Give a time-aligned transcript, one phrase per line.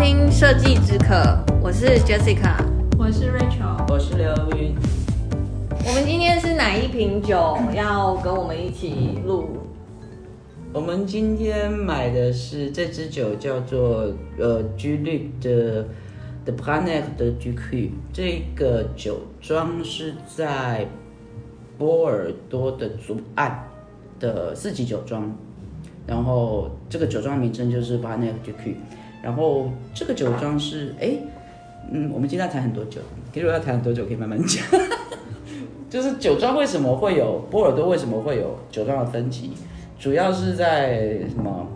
[0.00, 2.54] 听设计之可，我是 Jessica，
[2.96, 4.72] 我是 Rachel，我是刘云。
[5.84, 9.58] 我们今天是哪一瓶酒要跟我们一起录？
[10.72, 15.84] 我们今天买的是这支酒，叫做呃 G-Luc 的
[16.44, 17.90] The Brannère de Ducruy。
[18.12, 20.86] 这个酒庄是在
[21.76, 23.68] 波尔多的左岸
[24.20, 25.36] 的四级酒庄，
[26.06, 28.76] 然后这个酒庄名称就是 Ducruy。
[29.22, 31.18] 然后这个酒庄是哎，
[31.90, 33.00] 嗯，我们今天谈很多酒，
[33.34, 34.64] 如果要谈很多酒，可以慢慢讲。
[35.90, 37.88] 就是酒庄为什么会有波尔多？
[37.88, 39.52] 为什么会有酒庄的分级？
[39.98, 41.66] 主要是在什么？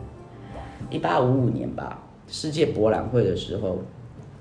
[0.91, 3.79] 一八五五年吧，世界博览会的时候，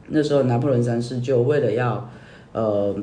[0.09, 2.09] 那时候拿破仑三世就为了要
[2.51, 2.93] 呃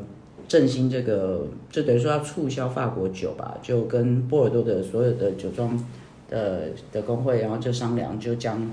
[0.47, 5.83] 振兴这个，就等于说要促销法国酒吧，就跟波尔多的所有的酒庄
[6.28, 8.70] 的的工会，然后就商量，就将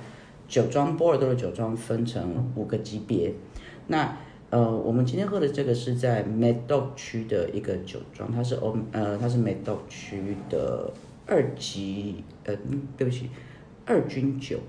[0.47, 3.33] 酒庄波尔多的酒庄分成五个级别。
[3.88, 4.17] 那
[4.51, 10.93] 呃，我们今天喝的这个是在 Médoc 区的一个酒庄，它是欧呃，它是 Médoc 区的
[11.25, 12.55] 二级，呃，
[12.95, 13.29] 对不起，
[13.85, 14.59] 二军酒。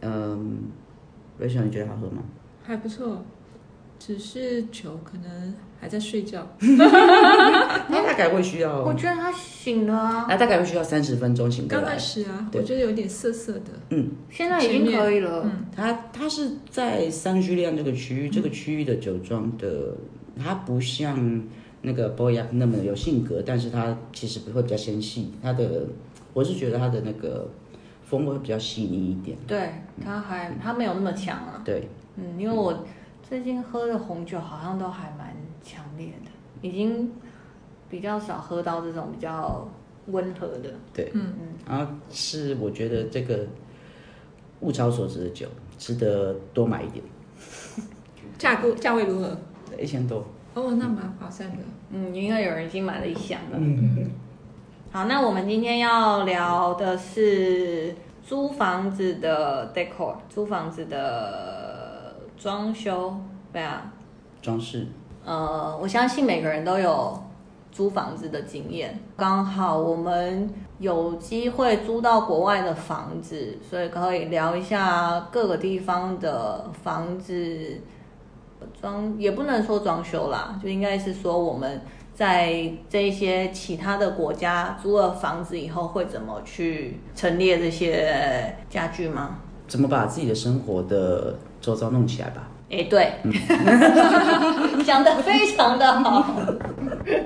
[0.00, 0.58] 嗯
[1.40, 2.22] ，Rachel，你觉得好喝吗？
[2.62, 3.24] 还不错，
[3.98, 6.46] 只是酒可能还在睡觉。
[7.88, 10.26] 他大概会需要，我觉得他醒了啊。
[10.28, 11.82] 那大概会需要三十分钟醒过来。
[11.82, 13.70] 刚开始啊，我觉得有点涩涩的。
[13.90, 15.42] 嗯，现在已经可以了。
[15.44, 19.94] 嗯，它它是在三居利安这个区域，这个区域的酒庄的，
[20.42, 21.42] 它不像
[21.82, 25.32] 那个 Pauillac 那么有性格，但是它其实会比较纤细。
[25.42, 25.86] 它的，
[26.32, 27.48] 我是觉得它的那个
[28.04, 29.36] 风味会比较细腻一点。
[29.46, 29.70] 对，
[30.04, 31.62] 它还它没有那么强啊。
[31.64, 32.84] 对，嗯，因为我
[33.28, 36.30] 最近喝的红酒好像都还蛮强烈的。
[36.62, 37.12] 已经
[37.94, 39.64] 比较少喝到这种比较
[40.06, 43.46] 温和的，对，嗯嗯，然后是我觉得这个
[44.62, 45.46] 物超所值的酒，
[45.78, 47.04] 值得多买一点。
[48.36, 49.38] 价格价位如何？
[49.80, 50.26] 一千多。
[50.54, 51.58] 哦，那蛮划算的。
[51.90, 53.56] 嗯，应该有人已经买了一箱了。
[53.56, 54.10] 嗯。
[54.90, 57.94] 好，那我们今天要聊的是
[58.24, 63.16] 租房子的 decor，租房子的装修，
[63.52, 63.92] 对啊，
[64.42, 64.88] 装饰。
[65.24, 67.23] 呃，我相信每个人都有
[67.74, 68.98] 租房子的经验。
[69.16, 70.48] 刚好我们
[70.78, 77.80] 有机会租到国外的房子，所以可以聊一下各个地方的房子
[78.80, 81.82] 装，也不能说装修啦，就应该是说我们
[82.14, 89.38] 在这些其他的国家租了房子以后，会怎么去陈列这些家具吗？
[89.66, 92.48] 怎么把自己的生活的周遭弄起来吧。
[92.70, 93.12] 哎、欸，对，
[94.84, 96.24] 讲的非常的好。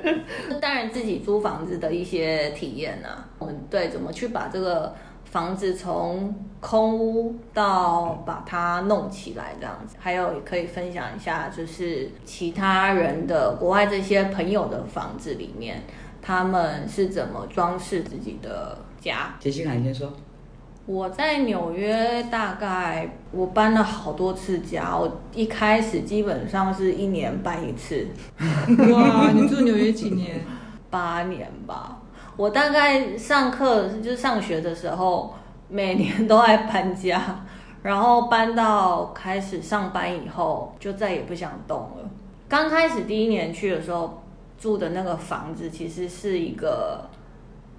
[0.61, 4.95] 当然，自己租房子的一些体验呢、啊，我们对怎么去把这个
[5.25, 15.83] 房子从空屋到把它弄起来这样子，还有也可以分享一下，就是其他人的国外这些朋友的房子里面，
[16.23, 19.35] 他们是怎么装饰自己的家。
[19.39, 20.13] 杰西卡，你先说。
[20.89, 28.09] 我在纽约大概我搬了好多次家，我一开始基本上是一年搬一次。
[28.91, 30.41] 哇，你住纽约几年？
[30.89, 31.99] 八年吧。
[32.39, 35.35] 我大概上课就是上学的时候，
[35.69, 37.45] 每年都爱搬家，
[37.83, 42.11] 然后搬到开始上班以后，就再也不想动了。
[42.49, 44.23] 刚开始第一年去的时候，
[44.59, 47.07] 住的那个房子其实是一个。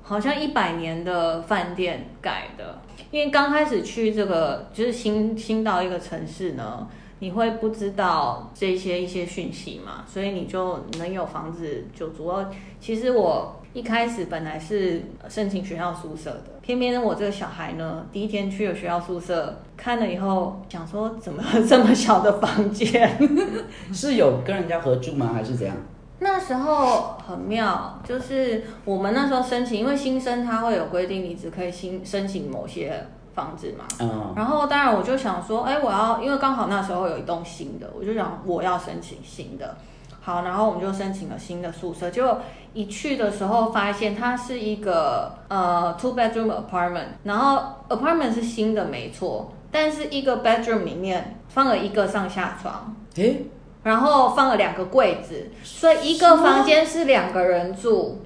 [0.09, 2.81] 好像一百年的饭店改的，
[3.11, 6.87] 因为刚开始去这个就是新新到一个城市呢，
[7.19, 12.49] 你会不知道这些一些讯息嘛，所以你就能有房子就主要。
[12.79, 23.15] 其实我一开始本来是申请学校宿舍的，偏偏我这个小孩呢，第一天去了学校宿舍，看了以后想说怎么这么小的房间？
[23.93, 25.29] 是有跟人家合住吗？
[25.35, 25.77] 还是怎样？
[26.19, 33.85] 那时候很妙，就是我们那时候申请，因为新生他会有规定，你只可以新申请某些房子嘛。
[33.99, 34.33] 嗯。
[34.35, 39.77] 然后当然我就想说，哎，我要，因为刚好那时候有一栋新的，我就想我要申请新的。
[40.21, 42.11] 好，然后我们就申请了新的宿舍。
[42.11, 42.39] 结果
[42.73, 52.93] 一去的时候发现它是一个呃 two bedroom apartment，然后 apartment 是新的没错，但是一个 bedroom 里面放了一个上下床。
[53.15, 53.45] 诶
[53.83, 58.21] 然后放了两个柜子，所以一个房间是两个人住。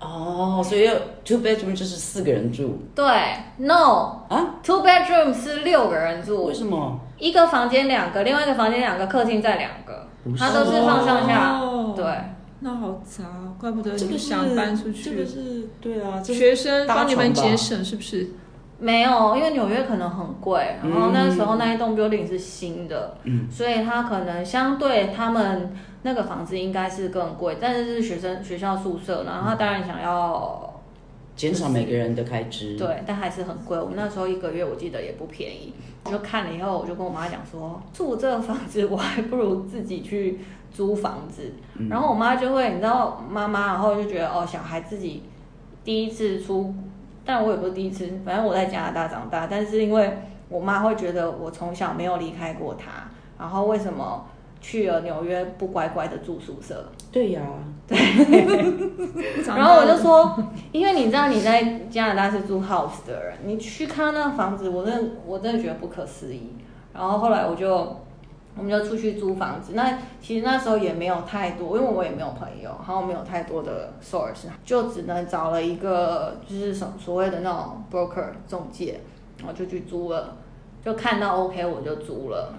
[0.00, 0.90] 哦，所以
[1.24, 2.78] two bedroom 就是四个人住。
[2.94, 3.04] 对
[3.58, 6.46] ，no 啊，two bedroom 是六个人住。
[6.46, 6.98] 为什么？
[7.18, 11.60] 一个房间两个，另外一个房间两个，客厅再两个，它都是放上下。
[11.60, 12.04] 哦、对，
[12.58, 13.24] 那好杂，
[13.60, 15.10] 怪不得想搬出去。
[15.10, 18.30] 这个是对啊，学生帮你们节省是不是？
[18.82, 30.80] 没有，因为纽约可能很贵，然后那时候那一栋 building 是新的，嗯，所以它可能相对他们那个房子应该是更贵，但是是学生学校宿舍，然后他当然想要
[31.36, 33.78] 减少每个人的开支，对，但还是很贵。
[33.78, 35.72] 我们那时候一个月我记得也不便宜，
[36.04, 40.40] 我就看了以后，我就跟我妈讲说，住这个房子我还不如自己去
[40.72, 41.52] 租房子。
[41.76, 45.22] 嗯、然后我妈就会，你知道妈妈，然后就觉得哦，小孩自己
[45.84, 46.74] 第一次出。
[47.24, 54.26] 但我也不是第一次，反正我在加拿大长大，但是因为我妈会觉得我从小没有离开过她，然后为什么
[54.60, 56.90] 去了纽约不乖乖的住宿舍？
[57.10, 57.96] 对呀、啊，对。
[59.46, 60.36] 然后我就说，
[60.72, 66.56] 因为你知道你在加拿大是住 house 的人，你去看那房子，我真的我真的觉得不可思议。
[66.92, 68.01] 然后后来我就。
[68.56, 79.00] 我们就出去租房子，那其实那时候也没有太多，因为我也没有朋友，然后没有太多的 source，就只能找了一个就是所所谓的那种 broker 中介，
[79.38, 80.36] 然后就去租了，
[80.84, 82.52] 就看到 OK 我就租了。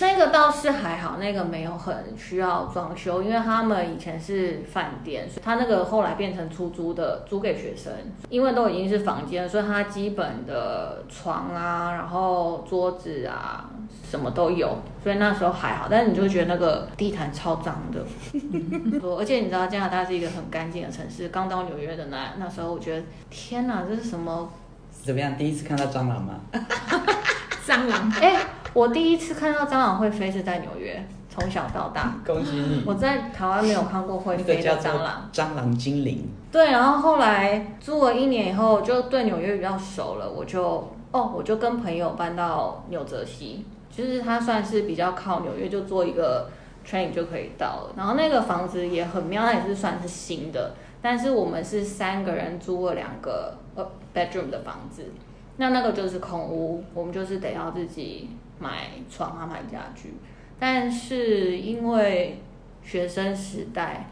[0.00, 7.92] 那个倒是还好，那个没有很需要装修，因为他们以前是饭店，所以他那个后来变成出租的，租给学生，
[8.28, 13.70] 因为都已经是房间，所以他基本的床啊，然后桌子啊，
[14.08, 15.88] 什么都有，所以那时候还好。
[15.90, 18.04] 但是你就觉得那个地毯超脏的，
[19.18, 24.48] 而且你知道加拿大是一个很干净的城市，刚到纽约的那那时候，我觉得天哪，这是什么？
[25.02, 25.36] 怎么样？
[25.36, 26.34] 第一次看到蟑螂吗？
[27.66, 28.12] 蟑螂？
[28.20, 28.46] 哎、欸。
[28.74, 32.14] 我第一次看到蟑螂会飞是在纽约，从小到大。
[32.24, 32.82] 恭喜你！
[32.86, 35.28] 我在台湾没有看过会飞的蟑螂。
[35.32, 36.28] 蟑螂精灵。
[36.52, 46.50] 对，然后后来住了一年以后，就对纽约比较熟了，我就哦，我就跟朋友搬到纽泽西，就是它算是比较靠纽约，就做一个
[46.86, 47.94] train 就可以到了。
[47.96, 55.10] 然后那个房子也很妙，它也是算是新的，但是我们是三个人租了两个呃 bedroom 的房子，
[55.56, 58.30] 那那个就是空屋，我们就是得要自己。
[58.58, 60.14] 买床啊，买家具，
[60.58, 62.40] 但是因为
[62.82, 64.08] 学生时代，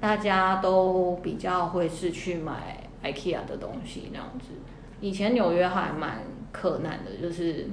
[0.00, 4.50] 大家都比较会是去买 IKEA 的东西那样子。
[5.00, 6.22] 以前纽约还蛮
[6.52, 7.66] 克难的，就是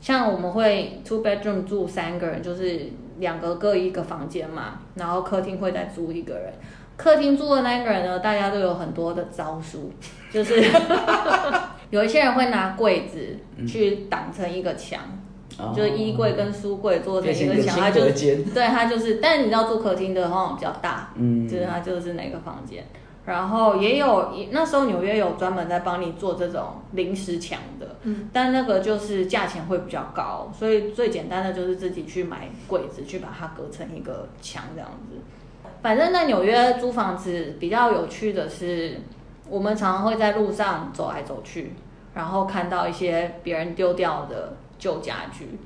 [0.00, 6.52] 像我们会 two bedroom 住三个人，就是两个各一个房间嘛，然后客厅会再租一个人。
[6.96, 9.92] 客厅住的那个人呢，大家都有很多的招数，
[10.30, 10.62] 就是
[11.90, 15.00] 有一些人会拿柜子去挡成一个墙。
[15.74, 22.84] 就是衣柜跟书柜做成一个墙，它就对它就是，但是你知道住客厅的话比较大，嗯，就是它就是那个房间，
[23.24, 35.16] 然后也有那时候纽约有专门在帮你做这种临时墙的，嗯，但那个就是价钱会比较高，所以最简单的就是自己去买柜子去把它隔成一个墙这样子。
[35.80, 39.00] 反正在纽约租房子比较有趣的是，
[39.48, 41.72] 我们常常会在路上走来走去，
[42.12, 44.54] 然后看到一些别人丢掉的。
[44.78, 45.58] 旧家具，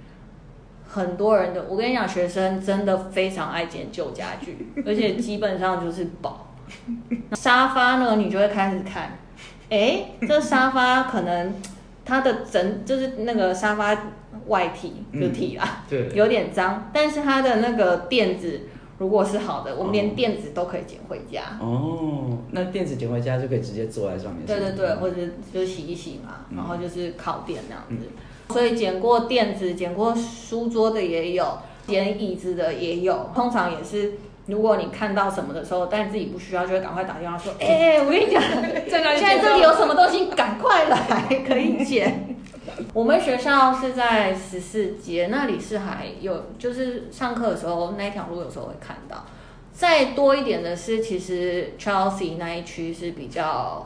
[0.89, 6.47] 很多人的，我跟你讲，学生真的非常爱捡旧家具， 而且基本上就是宝。
[7.33, 9.19] 沙发呢，你就会开始看，
[9.71, 11.53] 哎、欸，这沙发可能
[12.05, 13.97] 它的整就是那个沙发
[14.47, 18.69] 外体就体啦，嗯、对，有点脏，但是它的那个垫子
[18.99, 21.59] 如果是好的，我们连垫子都可以捡回家。
[21.61, 24.47] 哦，那垫子捡回家就可以直接坐在上面。
[24.47, 25.17] 对对对，或者
[25.53, 28.07] 就洗一洗嘛，然后就是靠垫那样子。
[28.09, 28.17] 嗯
[28.51, 33.31] 所以捡过垫子、捡过书桌的也有，捡椅子的也有。
[33.35, 34.15] 通常也是，
[34.47, 38.43] 如果你看到什么的时候，但自己不需要，就会赶快打电话说：“哎、欸，我跟你讲，
[38.89, 40.99] 现在这里有什么东西，赶快来，
[41.47, 42.37] 可以捡。”
[42.93, 49.25] 我们学校是在十四街，那里是还有，就是上课的时候那条路有时候会看到。
[49.73, 53.85] 再多一点的是，其实 Chelsea 那一区是比较。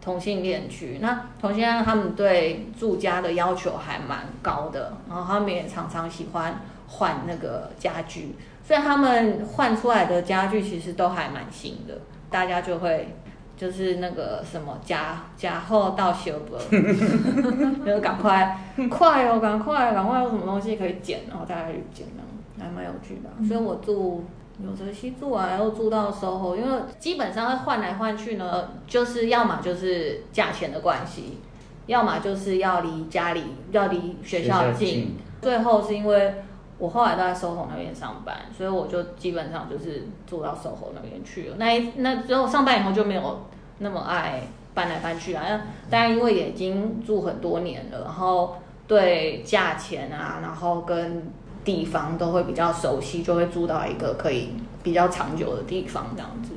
[0.00, 11.98] 同性恋区，那同性恋他们对住家的要求还蛮高的，然后他们也常常喜欢换那个家具，所以他们换出来的家具其实都还蛮新的，
[12.30, 13.16] 大家就会
[13.56, 16.56] 就是那个什么假假货到修不，
[17.84, 22.22] 就赶 快快哦，赶快赶快有什么东西可以捡，然后大家去捡呢，
[22.58, 24.24] 还蛮有趣的，所以我住。
[24.60, 31.38] 纽泽西住完又住到 SOHO，因为基本上会换来换去呢，就是要么就是价钱的关系，
[31.86, 34.88] 要么就是要离家里要离学校近。
[34.88, 36.34] 近最后是因为
[36.76, 41.54] 我后来都在 SOHO 那边上班，所以我就基本上就是住到 SOHO 那边去了。
[41.56, 43.46] 那一那之后上班以后就没有
[43.78, 44.42] 那么爱
[44.74, 45.44] 搬来搬去啊，
[45.88, 48.56] 当然因为也已经住很多年了，然后
[48.88, 51.30] 对价钱啊，然后跟。
[51.68, 54.48] 地方都会比较熟悉，就会住到一个可以
[54.82, 56.54] 比较长久的地方，这样子。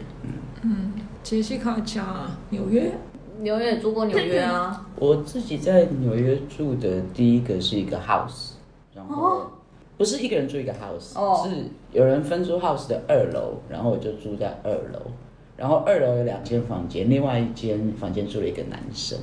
[0.62, 2.02] 嗯，杰西卡家
[2.50, 2.94] 纽约，
[3.42, 4.88] 纽约也住过纽约啊。
[4.96, 8.52] 我自己在纽约住的第一个是一个 house，
[8.96, 9.52] 然后
[9.98, 15.12] 不是一个人住一个 house，、哦、是有人分租 house 的二楼，然后我就住在二楼，
[15.58, 19.20] 然后二楼有两间房间，另外一间房间住了一个男生。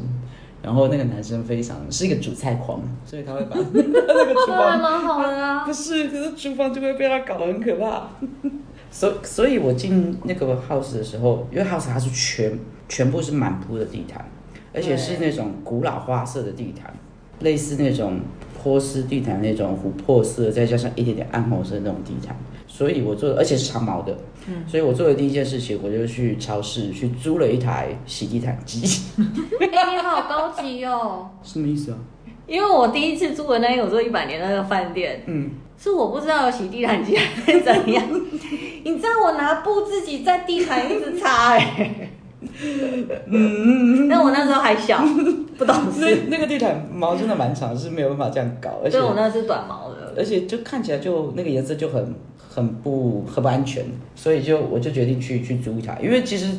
[0.63, 5.65] 然后那个男生非常是一个煮菜狂，所以他会把 那个厨房还蛮好的啊。
[5.65, 8.09] 不是，可是厨房就会被他搞得很可怕。
[8.91, 14.25] 所以所以，我进那个 house 的时候，因为 house 它是全全部是满铺的地毯，
[14.73, 16.93] 而且是那种古老花色的地毯，
[17.41, 18.19] 类似那种
[18.63, 22.35] 波斯地毯那种琥珀色，再加上一点点暗红色的那种地毯。
[22.67, 24.17] 所以我做的，而且是长毛的。
[24.49, 28.81] 嗯，所以我做的第一件事情，我就去超市去租了一台洗地毯机。
[29.61, 31.29] 哎、欸，你好高级哦！
[31.43, 31.99] 什么意思啊？
[32.47, 38.03] 因为我第一次租的那个，我做一百年那个饭店，嗯，是我不知道有洗地毯机还是怎样。
[38.85, 42.11] 你知道我拿布自己在地毯一直擦哎、欸。
[43.27, 45.05] 嗯，但我那时候还小，
[45.59, 46.23] 不懂事。
[46.29, 48.81] 那那个地毯毛真的蛮长，是没有办法这样搞。
[48.83, 52.15] 而且，我那是短毛的，而且就看起来就那个颜色就很。
[52.59, 53.85] 很不很不安全，
[54.17, 56.51] 所以就我就决定去去租一台，因为其实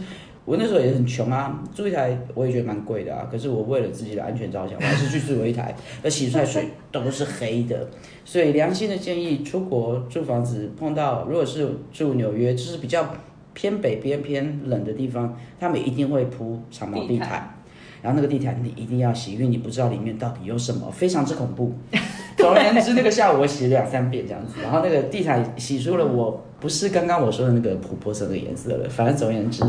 [0.46, 3.28] 我那时候也很穷啊，租一台我也觉得蛮贵的啊。
[3.30, 7.90] 可是我为了自己的安全着想，我还是去租了一台， 而洗出来水都是黑的。
[8.24, 13.14] 所以良心的建议，出国住房子碰到如果是住纽约，就是比较
[13.54, 17.59] 偏北边偏冷的地方，他们一定会铺长毛地毯。
[18.02, 21.74] 然后那个地毯你一定要洗，因为你不知道里面到底有什么，非常之恐怖。
[22.38, 28.88] 总而言之，那个下午我洗了两三遍这样子，然后那个地毯洗出了我不是刚刚我说的那个琥珀色的颜色了。
[28.88, 29.64] 反正总而言之，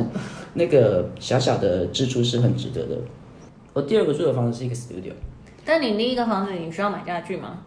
[0.55, 2.97] 那个小小的支出是很值得的。
[3.73, 5.13] 我第二个住的房子是一个 studio。
[5.65, 7.59] 但你另一个房子你需要买家具吗？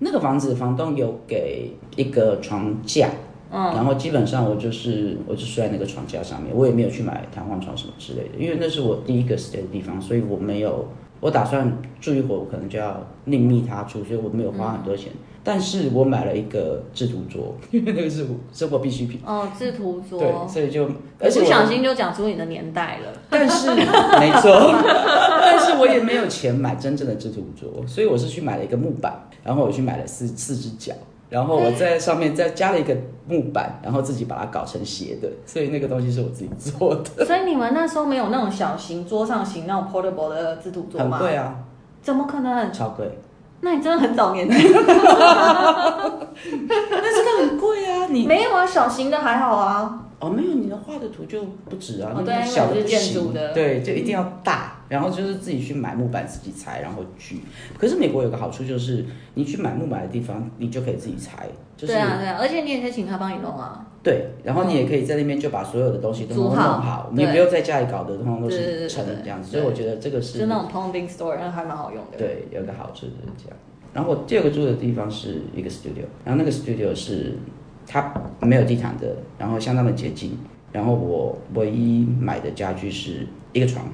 [0.00, 3.08] 那个房子房东有给一个床架。
[3.52, 10.88] 嗯，然后基本上我就是我就睡在那个床架上面，我也没有去买弹簧床什么之类的，因为那是我第一个 stay 的地方，所以我没有，
[11.20, 15.12] 我打算住一会儿，我可能就要另觅他处，所以我没有花很多钱。
[15.12, 19.20] 嗯、但是我买了一个制图桌，因为那个是生活必需品。
[19.26, 20.18] 哦，制图桌。
[20.18, 23.12] 对，所以就而且不小心就讲出你的年代了。
[23.28, 24.72] 但是 没错，
[25.40, 30.94] 但是我也没有钱买真正的制图桌，所以我是去买了一个木板，然后我去买了四四只脚。
[31.32, 32.94] 然后我在上面再加了一个
[33.26, 37.24] 木板，然后自己把它搞成斜的，所以那个东西是我自己做的。
[37.24, 41.16] 所以你们那时候没有那种小型桌上型那种 portable 的制图桌吗？
[41.16, 41.56] 很贵啊！
[42.02, 42.70] 怎么可能？
[42.70, 43.10] 超贵！
[43.62, 44.56] 那你真的很早年代。
[44.58, 44.68] 那
[47.00, 48.06] 这个很贵啊！
[48.10, 48.66] 你没有啊？
[48.66, 50.00] 小型的还好啊。
[50.18, 57.40] 哦，没有，你的画的图就不止啊，哦、那小的不行的，对，就一定要大，然后就是自己去买木板自己裁，然后锯。
[57.78, 63.86] 可是美国有个好处就是，你去买木板的地方，你就可以自己裁，就是对啊对啊，而且你也可以请他帮你弄啊。
[64.02, 69.52] 对，然后你也可以在那边就把所有的东西都弄好，你不用在家里搞的，通通都是成这样子。
[69.52, 72.18] 所以我觉得这个是就那种 plumbing store，然后还蛮好用的。
[72.18, 73.56] 对，有个好处就是这样。
[73.94, 77.38] 然后我第二个住的地方是一个 studio，然后那个 studio 是
[77.86, 80.36] 它没有地毯的，然后相当的洁净。
[80.70, 83.84] 然后我唯一买的家具是一个床，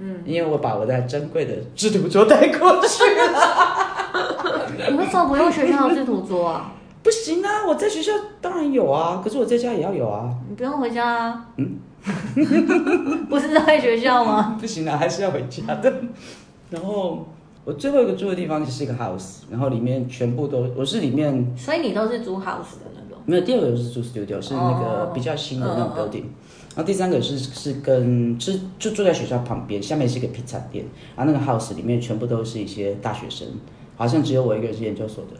[0.00, 4.66] 嗯，因为我把我在珍贵的制图桌带过去了。
[4.90, 6.72] 你为什么不用学校的制图桌啊？
[7.02, 10.30] 不行啊，我在学校当然有啊，可是我在家也要有啊。
[10.48, 11.46] 你不用回家啊？
[11.56, 11.78] 嗯，
[13.28, 14.56] 不是在学校吗？
[14.60, 15.92] 不行啊，还是要回家的。
[16.70, 17.26] 然后
[17.64, 23.18] 我最后一个住的地方就是一个 house，然后里面全部都我是里面，所以你都是租 house 的那种。
[23.26, 26.24] 没有，第二个就是住 studio，是那个比较新的那种 building。
[26.72, 30.84] 然后第三个是是跟是就住在学校旁边，下面是一个披萨店。
[31.16, 33.48] 然后那个 house 里面全部都是一些大学生，
[33.96, 35.32] 好像只有我一个人是研究所的，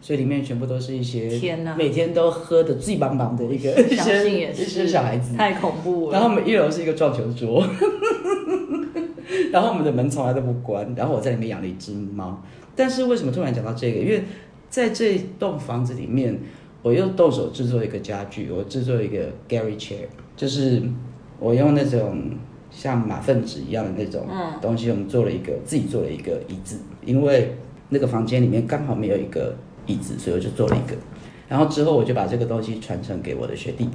[0.00, 6.12] 所以里面全部都是一些天哪，每天都喝的醉茫茫的一个一些一些小孩子，太恐怖了。
[6.12, 7.62] 然后我们一楼是一个撞球桌，
[9.52, 10.94] 然后我们的门从来都不关。
[10.96, 12.42] 然后我在里面养了一只猫。
[12.74, 13.98] 但是为什么突然讲到这个？
[14.00, 14.24] 因为
[14.70, 16.40] 在这栋房子里面。
[16.80, 20.06] 我又动手制作一个家具，我制作一个 Gary Chair，
[20.38, 20.80] 就是
[21.40, 22.30] 我用那种
[22.70, 24.24] 像马粪纸一样的那种
[24.62, 27.56] 东西，我们做了一个自己做了一个椅子，因为
[27.88, 29.52] 那个房间里面刚好没有一个
[29.86, 30.96] 椅子，所以我就做了一个。
[31.48, 33.90] 然后之后我就把这个东西传承给我的学弟。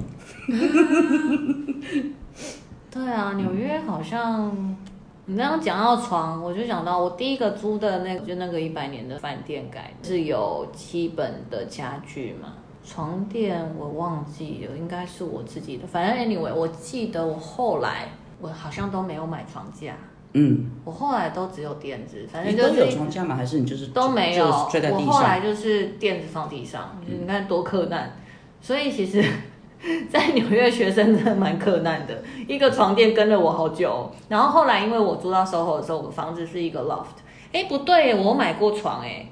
[2.92, 4.76] 对啊，纽约好像
[5.24, 12.52] 你刚刚讲到床，我就想到我第一个租的那个就那个一百年的饭店改是有基本的家具嘛。
[12.84, 15.86] 床垫我忘记了，应该是我自己的。
[15.86, 18.08] 反正 anyway，我记得我后来
[18.40, 19.94] 我好像都没有买床架。
[20.34, 22.26] 嗯，我后来都只有垫子。
[22.30, 23.36] 反正就是你都有床架吗？
[23.36, 24.46] 还是你就是都没有？
[24.46, 28.16] 我后来就是垫子放地上，嗯、你看多困难。
[28.60, 29.24] 所以其实
[30.10, 34.10] 在纽约学生真的蛮困难的，一个床垫跟了我好久。
[34.28, 37.22] 然后后来因为我租到 SOHO 的时候，我的房子是一个 loft。
[37.52, 39.26] 哎，不对，我买过床哎，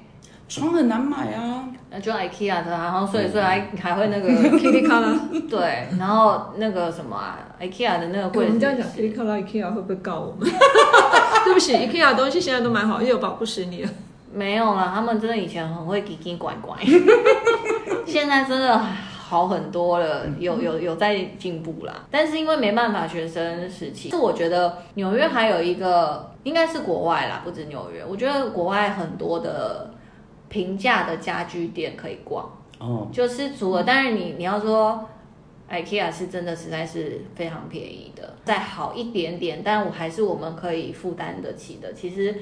[0.53, 4.29] 床很难买啊，那就 IKEA 的，然后所以所以还还会那个
[4.59, 8.45] Kitty Color，对，然后那个什么啊，IKEA 的那个柜子。
[8.45, 10.47] 我们这样讲 Kitty Color，IKEA 会不会告我们？
[11.43, 13.89] 对不起，IKEA 的东西现在都蛮好，又有保护十年。
[14.31, 16.77] 没有啦，他们真的以前很会奇奇怪怪，
[18.05, 21.93] 现在真的好很多了，有有有在进步啦。
[22.11, 28.03] 但是因为没办法，学生时期，是我觉得纽约还有一个，应该是国外啦，不止纽约。
[28.07, 29.91] 我觉得国外很多的
[30.53, 35.09] 平价的家具店可以逛哦，就是除了，但是你你要说
[35.67, 41.93] IKEA 是真的实在是非常便宜的，再好一点点，但我还是我们可以负担得起的。
[41.93, 42.35] 其实。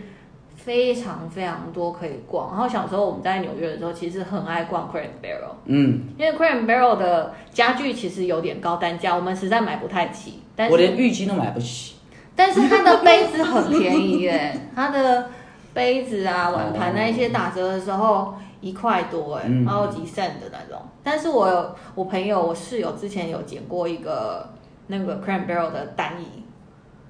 [0.54, 10.44] 非常非常多可以逛，然后小时候我们在纽约的时候，其实很爱逛 Crate Barrel，嗯，因为 Crate Barrel 的家具其实有点高单价，我们实在买不太起。
[10.56, 11.96] 但是我连浴巾都买不起。
[12.36, 15.30] 但是它的杯子很便宜耶，它的
[15.74, 20.82] 杯子啊、碗盘那一些打折的时候一块多哎，然后几 cent 的那种。
[21.04, 24.50] 但是我有我朋友我室友之前有捡过一个
[24.88, 26.44] 那个 Barrel 的单椅，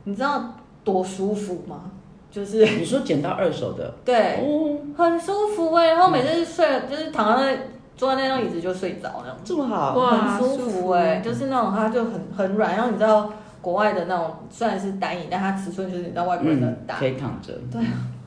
[0.06, 0.54] 你知道
[0.84, 1.92] 多舒服吗？
[2.30, 7.62] 就是 你说捡到二手的，对，哦、很舒服哎、欸，然后每次睡、嗯、就是躺在那
[7.98, 17.82] 坐在那张椅子就睡着那种，这么好，哇，很舒服哎、欸，就是那种它就很很软，然后你知道国外的那种虽然是单椅，但它尺寸就是你知道外国人的大，可以躺着，对，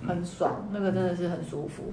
[0.06, 1.84] 很爽，那个真的是很舒服，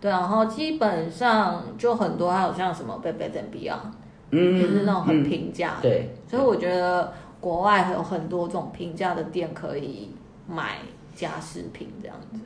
[0.00, 3.90] 对，然后基本上就很多，还有像什么 Bed Bath & Beyond，
[4.30, 10.10] 嗯，就是那种很平价、嗯，对，所以我觉得国外还有很多这种平价的店可以
[10.48, 10.78] 买。
[11.14, 12.40] 家饰品这样子，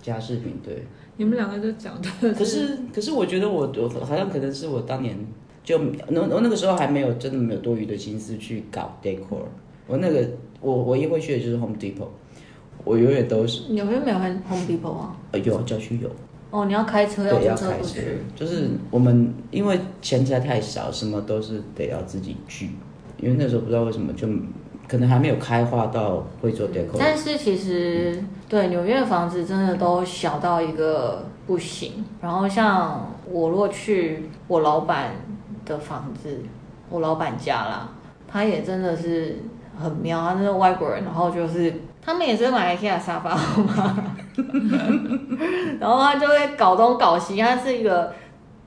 [0.00, 2.08] 家饰品对，你们两个就讲的。
[2.32, 5.18] 可是可是我觉得我我好像可能是我当年
[5.64, 5.76] 就
[6.06, 9.42] 那我那个时候还没有真的没有多余的心思去搞 decor。
[9.88, 10.24] 我那个
[10.60, 12.06] 我我一会去的就是 Home Depot，
[12.84, 13.62] 我永远都是。
[13.72, 15.16] 有没有没有 Home Depot 啊？
[15.32, 16.10] 呃有，郊区有。
[16.50, 18.00] 哦，你要开车要要开车，
[18.36, 22.70] 就是我们因为钱实在太少，什么都是得要自己去，
[23.18, 24.28] 因为那时候不知道为什么就。
[24.88, 32.04] 可能还没有开化到会做 decor，但是其实对纽约的房子真的都小到一个不行。
[32.20, 35.12] 然后像我如果去我老板
[35.64, 36.40] 的房子，
[36.90, 37.88] 我老板家啦，
[38.28, 39.38] 他也真的是
[39.78, 41.72] 很妙，他那个外国人，然后就是
[42.04, 44.14] 他们也是买 IKEA 沙发好吗？
[45.80, 48.12] 然后他就会搞东搞西，他是一个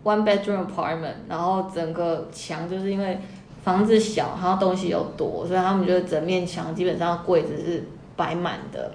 [0.04, 3.20] one bedroom apartment，然后整个墙就是因为。
[3.66, 7.84] 房子小，然后东西又多，所以他们觉得整面墙基本上柜子是
[8.16, 8.92] 摆满的。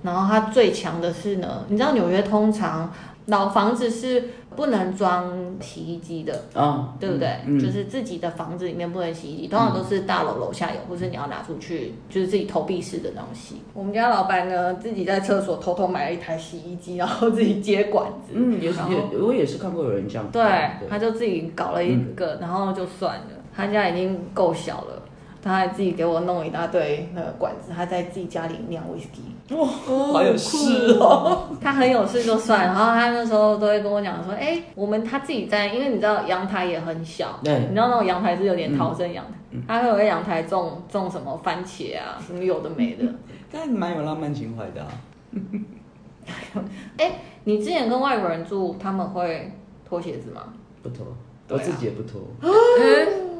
[0.00, 2.88] 然后它最强的是呢，你知道纽约通常
[3.26, 7.28] 老房子是不能装洗衣机的，哦，对不对？
[7.46, 13.62] 嗯，就是自己的房子里面不能洗衣机，通常都是大楼楼下有，或是你要拿出去，就是自己投币式的东西。
[13.72, 18.32] 我们家老板呢，自己在厕所偷偷买了一台洗衣机，然后自己接管子。
[18.34, 20.28] 嗯，也是，也我也是看过有人这样。
[20.32, 20.42] 对，
[20.80, 23.26] 对他就自己搞了一个，嗯，然后就算了。
[23.54, 25.02] 他家已经够小了，
[25.42, 29.22] 他还自己给我弄一大堆那个管子，他在自己家里酿威士忌。
[29.54, 31.48] 哇，好有事哦！
[31.60, 43.04] 他很有事就算，然后他那时候都会跟我讲说：“哎、欸，我们他自己在，因为你知道阳台也很小，对，你知道那种阳台是有点逃生阳台，嗯、他会有在阳台种种什么番茄啊，什么有的没的，
[43.50, 44.88] 但蛮有浪漫情怀的、啊。
[46.96, 47.12] 哎、欸，
[47.44, 49.52] 你之前跟外国人住，他们会
[49.86, 50.44] 脱鞋子吗？
[50.82, 51.04] 不脱，
[51.48, 52.20] 我自己也不脱。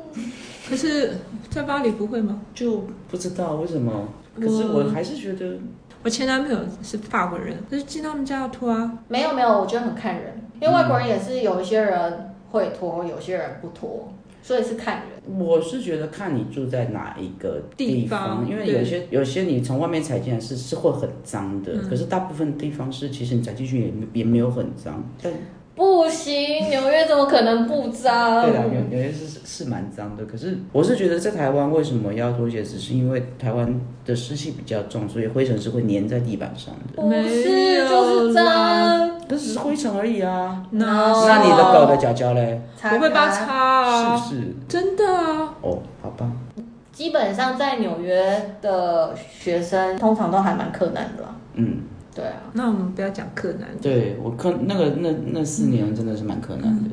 [0.68, 1.12] 可是，
[1.50, 2.40] 在巴黎不会吗？
[2.54, 4.08] 就不知道为什么。
[4.34, 5.58] 可是我还是觉得，
[6.02, 8.98] 我前男朋友是法国人，可是进他们家要脱啊。
[9.08, 14.10] 没有没有，我觉得很看人，因为外国人也是有一些人会脱，有些人不脱，
[14.42, 15.38] 所以是看人。
[15.38, 25.32] 我是觉得看你住在哪一个地方，地方因为有些有些你从外面踩进来是是会很脏的，嗯，可是大部分地方是其实你踩进去也也没有很脏，但。
[25.74, 28.42] 不行，纽约怎么可能不脏？
[28.44, 30.24] 对啊，纽纽约是是蛮脏的。
[30.26, 37.02] 可是我是觉得在台湾为什么要拖鞋子，是因为台湾的湿气比较重，所以灰尘是会粘在地板上的。
[37.02, 39.10] 不是，就是脏。
[39.28, 40.62] 这只是灰尘而已啊。
[40.72, 42.60] No, 那你的狗的脚脚嘞？
[42.82, 44.14] 不会把它擦啊？
[44.16, 44.54] 是不是？
[44.68, 45.54] 真的啊。
[45.62, 46.30] 哦，好吧。
[46.92, 51.34] 基本上在纽约的学生通常都还蛮困难的啦。
[51.54, 51.78] 嗯。
[52.52, 53.68] 那我们不要讲柯南。
[53.80, 56.84] 对，我柯那个那那四年真的是蛮柯南的。
[56.84, 56.90] 嗯，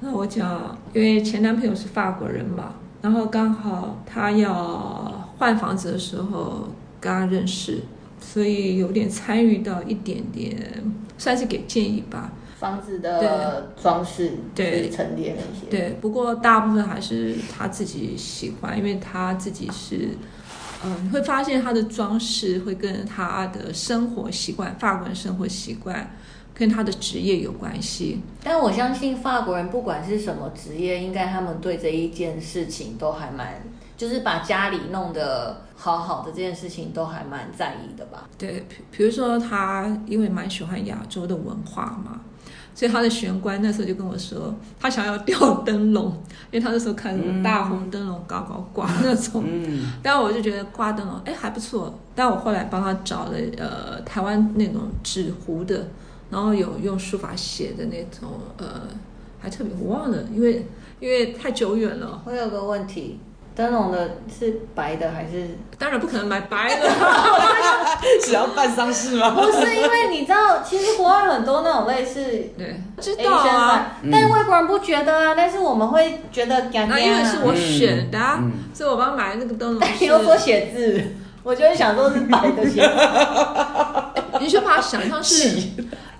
[0.00, 6.68] 那我讲，因为前男朋友是法国人嘛，然后刚好他要换房子的时候
[7.00, 7.80] 跟他认识，
[8.20, 10.56] 所以有点参与到一点点，
[11.18, 12.32] 算是给建议吧。
[12.58, 15.96] 房子的装饰，对陈列那些，对。
[15.98, 20.10] 不过大部分还是他自己喜欢，因为他自己是，
[20.84, 26.10] 嗯，你会发现他的装饰会跟他的生活习惯，法国人生活习惯
[26.54, 28.20] 跟他的职业有关系。
[28.42, 33.62] 但我相信法国人不管是什么职业，应该他们对这一件事情都还蛮，
[33.96, 38.28] 就是把家里弄得好好的这件事情都还蛮在意的吧？
[38.38, 42.20] 对，比如说他因为蛮喜欢亚洲的文化嘛。
[42.80, 46.06] 所以他的玄关那时候就跟我说，他想要吊灯笼，
[46.50, 49.44] 因为他那时候看什么大红灯笼高高挂那种。
[49.46, 51.98] 嗯，但我就觉得挂灯笼哎还不错。
[52.14, 55.88] 但我后来帮他找了呃台湾那种纸糊的，
[56.30, 58.88] 然后有用书法写的那种呃，
[59.38, 60.64] 还特别我忘了，因为
[61.00, 62.22] 因为太久远了。
[62.24, 63.20] 我有个问题。
[63.60, 65.58] 灯笼的是白的还是？
[65.78, 66.88] 当然不可能买白的，
[68.24, 69.30] 只要办丧事吗？
[69.32, 72.24] 不是，因为你知道，其实国外很多那种类似，
[72.56, 73.98] 对，知道啊。
[74.10, 76.94] 但外国人不觉得啊，但是我们会觉得感觉。
[76.94, 78.42] 那因为是我选的，啊，
[78.72, 79.88] 所以我帮他买那个灯笼。
[80.00, 81.02] 你 又说写字，
[81.42, 82.80] 我就会想说是白的写。
[84.40, 85.58] 你就把它想象是。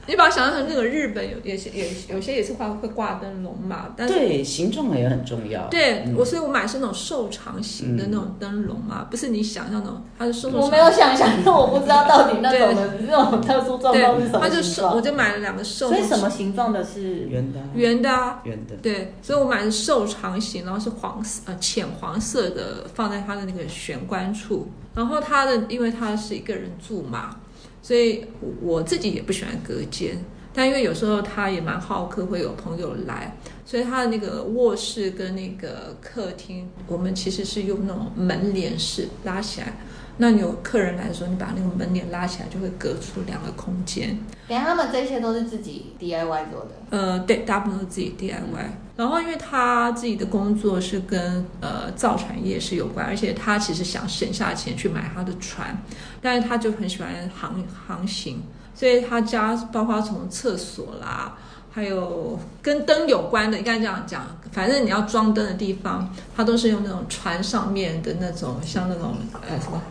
[0.06, 5.68] 你把它想象成那个日本有也是也有些也是会会挂灯笼嘛，但是对形状也很重要。
[5.68, 10.60] 对，我所以我买是那种瘦长型的那种灯笼嘛，不是你想象那种，它是瘦长。
[10.60, 14.40] 我没有想象，因为我不知道到底那种的那种特殊状况是什么。
[14.40, 15.88] 它就瘦，我就买了两个瘦。
[15.88, 17.60] 所以什么形状的是圆的？
[17.74, 18.38] 圆的。
[18.44, 18.76] 圆的。
[18.82, 24.68] 对，所以我买的瘦长型，然后是黄色呃浅黄色的，放在它的那个玄关处。
[24.94, 27.36] 然后它的因为它是一个人住嘛。
[27.82, 28.26] 所以
[28.60, 39.72] 我自己也不喜欢隔间，但因为有时候他也蛮好客，会有朋友来，所以他的那个卧室跟那个客厅，我们其实是用那种门帘式拉起来。
[40.22, 44.18] 那你有客人来的时候，你把那个门帘拉起来，就会隔出两个空间。
[44.48, 46.72] 连他们这些都是自己 DIY 做的？
[46.90, 48.34] 呃，对，大部分都是自己 DIY。
[48.96, 55.74] 然后，因为他自己的工作是跟呃造船业是有关，而且他其实想省下钱去买他的船，
[56.20, 58.42] 但是他就很喜欢航航行，
[58.74, 61.36] 所以他家包括从厕所啦，
[61.70, 69.16] 还有跟灯有关的，应该这样讲，反正你要装灯的地方，他都是用那种船上面的那种，像那种
[69.48, 69.82] 呃什么。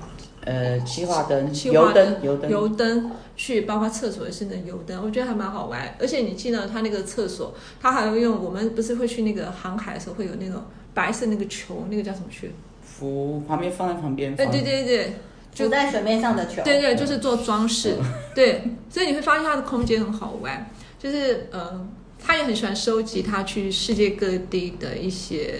[0.45, 5.93] 呃，气化灯、油灯、油灯、油灯去，包括厕所也是那油灯，我觉得还蛮好玩。
[5.99, 10.63] 而且你记得他那个厕所，他还会用我们不是会去那个航海的时候会有那种
[10.93, 12.51] 白色那个球，那个叫什么去？
[12.81, 14.31] 浮旁边放在旁边。
[14.37, 15.13] 哎，对对对，
[15.53, 16.61] 就在水面上的球。
[16.63, 17.97] 对对，就是做装饰。
[18.33, 21.87] 对，所以你会发现它的空间很好玩，就是呃。
[22.21, 25.55] 他也很喜欢收集他去世界各地的一些，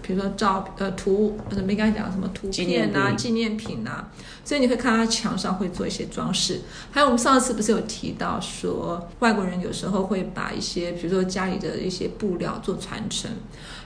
[0.00, 4.08] 比如说照呃图，没刚才讲什么图片啊、纪念品啊，
[4.44, 6.60] 所以你会看他墙上会做一些装饰。
[6.92, 13.28] 还有我们上次不是有提到说，外国人有时候会把一些，比如说家里的一些布料做传承，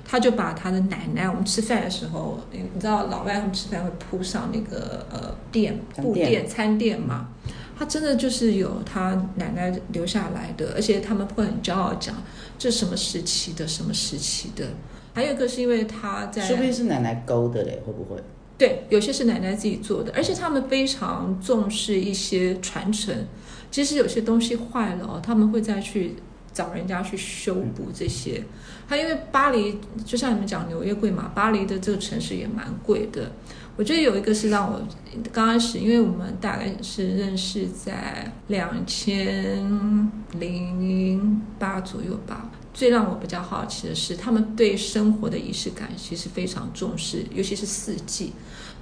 [0.06, 7.28] 他就把他的奶奶，我们吃饭的时候，你知道老外他们吃饭会铺上那个呃垫布垫餐垫嘛。
[7.78, 12.14] 他真的就是有他奶奶留下来的，而且他们会很骄傲讲
[12.58, 14.64] 这什么时期的，什么时期的。
[15.12, 18.22] 还有一个是因为他在，说不定是奶奶勾的嘞，会不会？
[18.56, 23.14] 对，有些是奶奶自己做的，而且他们非常重视一些传承。
[23.70, 26.16] 其实有些东西坏了哦，他们会再去
[26.54, 28.42] 找人家去修补这些。
[28.88, 33.32] 它因为巴黎，就像你们讲纽约贵嘛，巴黎的这个城市也蛮贵的。
[33.76, 34.80] 我觉得有一个是让我
[35.32, 42.50] 刚开始，因为我们大概是认识在两千零八左右吧。
[42.72, 48.32] 最让我比较好奇的是，他们对生活的仪式感其实非常重视，尤其是四季。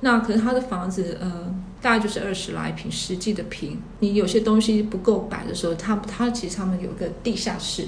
[0.01, 3.81] 那可是他的房子，呃，大概就是二十来平，实际的平。
[4.01, 7.87] 你有些东西不够摆的时候，他他其实他们有个地下室，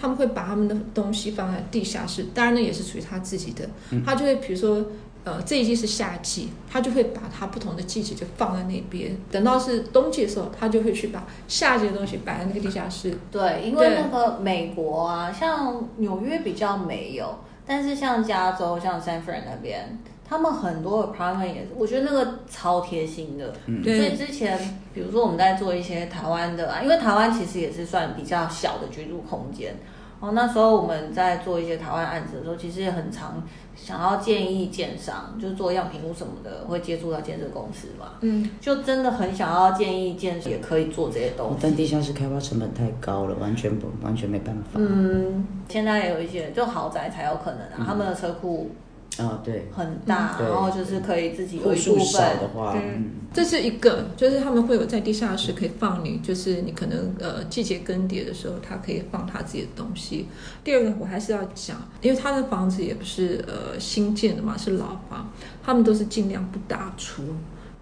[0.00, 2.26] 他们会把他们的东西放在地下室。
[2.32, 3.68] 当然呢，也是属于他自己的，
[4.04, 4.84] 他就会比如说。
[5.22, 9.14] 呃，这一季是夏季，他就会把它不同的季节就放在那边。
[9.30, 13.18] 等到是冬季的时候，他就会去把夏季的东西摆在那个地下室。
[13.30, 19.98] 对，因为那个美国啊，像纽约比较没有，但是像加州、像 San Fran 那边，
[20.30, 23.52] 他们很多 apartment 也是，我觉得那个超贴心的。
[23.66, 24.56] 嗯，所以之前
[24.94, 29.74] 比如说我们在做一些台湾的啊，因为台湾其实也是算比较小的居住空间。
[30.20, 33.42] 哦，那时候我们在做一些台湾案子的时候，其实也很常
[33.74, 38.12] 想要建议建商，就是做样品屋什么的，会接触到建设公司嘛。
[38.20, 41.56] 嗯，就真的很想要建议建设也可以做这些东西。
[41.60, 44.74] 但地下室开发成本太高了，完全不完全没办法。
[44.74, 48.70] 嗯，现在也有一些就豪宅才有可能啊，嗯、他们的车库
[49.18, 60.28] 啊，对，很大，嗯、然后就是可以自己有一户数少部分的话，嗯，这是一个，就是他们会有在地下室可以放你，就是你可能呃季节更迭的时候，他可以放他自己的东西。
[60.64, 65.30] 第二个我还是要讲，因为他的房子也不是呃新建的嘛，是老房，
[65.62, 67.22] 他们都是尽量不打除，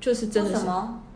[0.00, 0.66] 就是真的是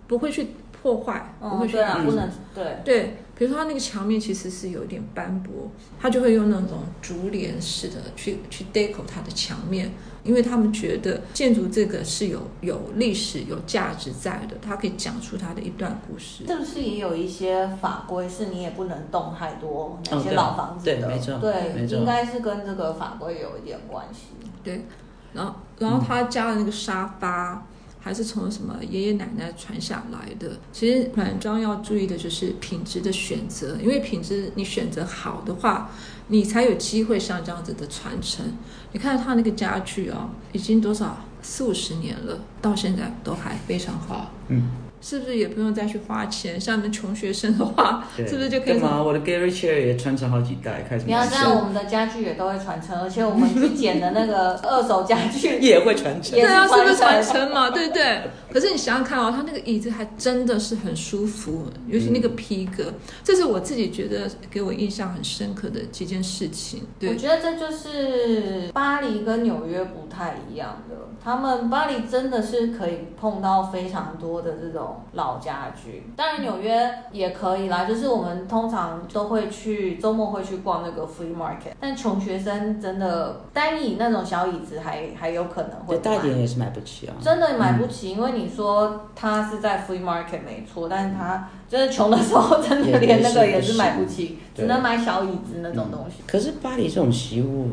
[0.06, 0.48] 不会去
[0.82, 3.16] 破坏，哦、不会去对啊，不能对对。
[3.42, 5.68] 比如说，它那个墙面其实是有点斑驳，
[6.00, 9.90] 他就会用那种竹帘式的去去 deco 它的墙面，
[10.22, 16.46] 因为他们觉得建筑这个是有有历史、有价值在的，它可以讲出它的一段故事。
[16.46, 20.92] 是不是也有一些法规是你也不能动太多那些老房子的？
[20.92, 24.36] 哦、对，对，没错，对，没错，应该是跟这个法规有一点关系。
[24.62, 24.84] 对，
[25.32, 27.54] 然后然后他加了那个沙发。
[27.54, 27.71] 嗯
[28.02, 30.58] 还是从什么爷爷奶奶传下来的？
[30.72, 35.90] 其实软装要注意的就是品质的选择，因为品质你选择好的话，
[36.26, 38.44] 你才有机会像这样子的传承。
[38.90, 44.32] 你看他那个家具啊，已经多少四五十年了，到现在都还非常好。
[44.48, 44.68] 嗯。
[45.02, 46.58] 是不是也不用再去花钱？
[46.58, 48.80] 像你们穷学生的话， 是不是就可以？
[48.80, 49.02] 干嘛？
[49.02, 51.04] 我的 Gary Chair 也传承好几代，开始。
[51.06, 56.38] 你要这样，我们的家具也都会传承，而且我们去捡的那个二手家具 也会传承。
[56.38, 57.68] 对啊，是不是传承嘛？
[57.70, 58.20] 对对。
[58.52, 66.82] 可是你想想看哦，它那个椅子还真的是很舒服，尤其那个皮革，嗯、这是我自己觉得给我印象很深刻的几件事情。
[67.00, 70.96] 对，我觉得这就是巴黎跟纽约不太一样的。
[71.24, 77.84] 他们巴黎真的是可以碰到非常多的这种老家具，当然纽约也可以啦。
[77.84, 88.10] 就是我们通常都会去周末会去逛那个 flea market，但穷学生真的单椅那种小椅子还还有可能会买，大一点也是买不起啊，真的买不起。
[88.10, 96.22] 因为你说他是在 flea market 没错，但是他真的穷的时候真的连那个也是买不起，只能买小椅子那种东西。
[96.26, 97.68] 可是巴黎这种习物。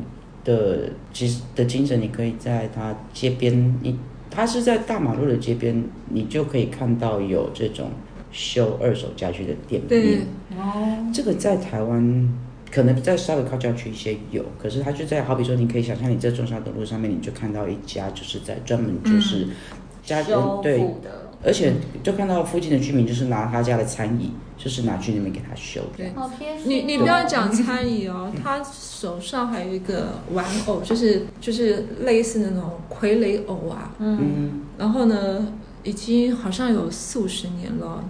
[0.46, 4.00] 的其实的精神，你可以在它街边，你
[4.32, 7.92] 它是在大马路的街边，你就可以看到有这种
[8.32, 10.22] 修二手家具的店面。
[10.58, 12.34] 哦，这个在台湾
[12.72, 19.48] 可能在稍微靠郊区一些有，可是它就在好比说，你可以想象你在中山东路上面，你就看到一家就是在专门就是
[20.04, 20.80] 家具、嗯、对。
[21.43, 21.73] 而且
[22.04, 25.82] 就看到附近的居民就是拿他家的餐椅，就是拿去那边给他修。
[25.95, 26.12] 对，
[26.65, 33.95] 你你不要讲餐椅哦，他手上还有一个玩偶，就是就是类似那种傀儡偶啊。
[33.99, 34.63] 嗯。
[34.78, 38.04] 然后呢，已经好像有四五十年了，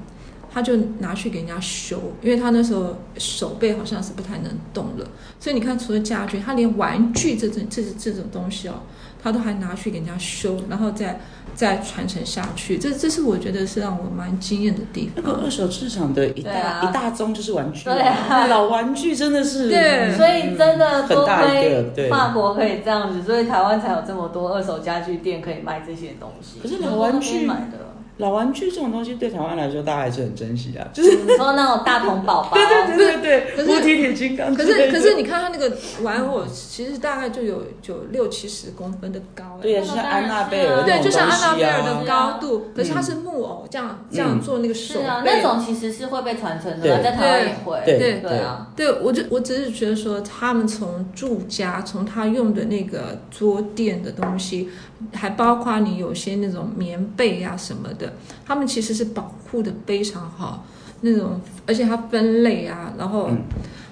[0.52, 5.08] 他就拿去给人家修，因为他那时候手背好像是不太能动了，
[5.40, 8.82] 所以你看，除了家具，他连玩具这种这这种东西哦。
[9.22, 11.20] 他都还拿去给人家修，然后再
[11.60, 15.16] 再传承下去，这这是我觉得是让我蛮惊艳的地方。
[15.18, 26.62] 那个二手市场的一大、啊、一大宗就是玩具，对啊，老玩具真的是，对，所以真的多亏法国可以这样子，所以台湾才有这么多二手家具店可以卖这些东西。
[26.62, 27.89] 可是老玩具买的。
[28.20, 30.86] 老玩具这种东西对台湾来说，大家还是很珍惜啊。
[30.94, 33.22] 就是你说那种大童宝宝， 对对对
[33.56, 34.54] 对对，无敌铁金刚。
[34.54, 39.58] 可是可是你看它那个玩偶，其实大概就有就六七十公分的高。
[39.62, 42.68] 对呀，就像安娜贝尔，对，就像安娜贝尔的高度。
[42.76, 45.00] 可是它是木偶，这样这样做那个手。
[45.00, 47.82] 是啊，那种其实是会被传承的，在台湾也会。
[47.86, 54.70] 对对啊，对我就我只是觉得说，他们从住家，从他用的那个桌垫的东西，
[55.14, 58.09] 还包括你有些那种棉被啊什么的，
[58.46, 58.90] 他们其实。
[59.00, 60.66] 是保护的非常好，
[61.00, 63.30] 那种，而且它分类啊，然后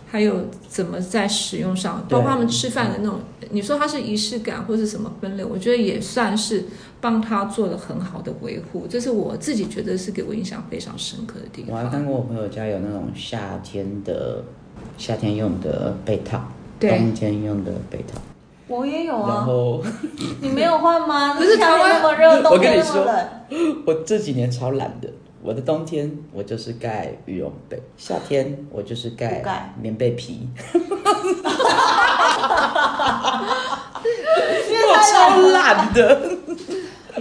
[0.06, 6.66] 还有怎么在使用上，包括他们吃饭的那种，你说它是仪式感或是什么分类，我觉得也算是
[7.00, 11.72] 帮他做了很好的维护，这是我自己觉得是给我印象非常深刻的地方。
[11.72, 14.44] 我还看过我朋友家有那种夏天的
[14.98, 16.52] 夏天用的被套，
[16.82, 18.20] 冬天用的被套。
[18.68, 19.82] 我也有啊，然后
[20.42, 21.34] 你没有换吗？
[21.40, 23.28] 不是台湾 那么热，冬天那么冷。
[23.86, 25.10] 我这几年超懒的，
[25.42, 29.42] 我的冬天我就是盖羽绒被，夏天我就是盖
[29.82, 30.50] 棉被皮。
[34.90, 36.38] 我超懒的。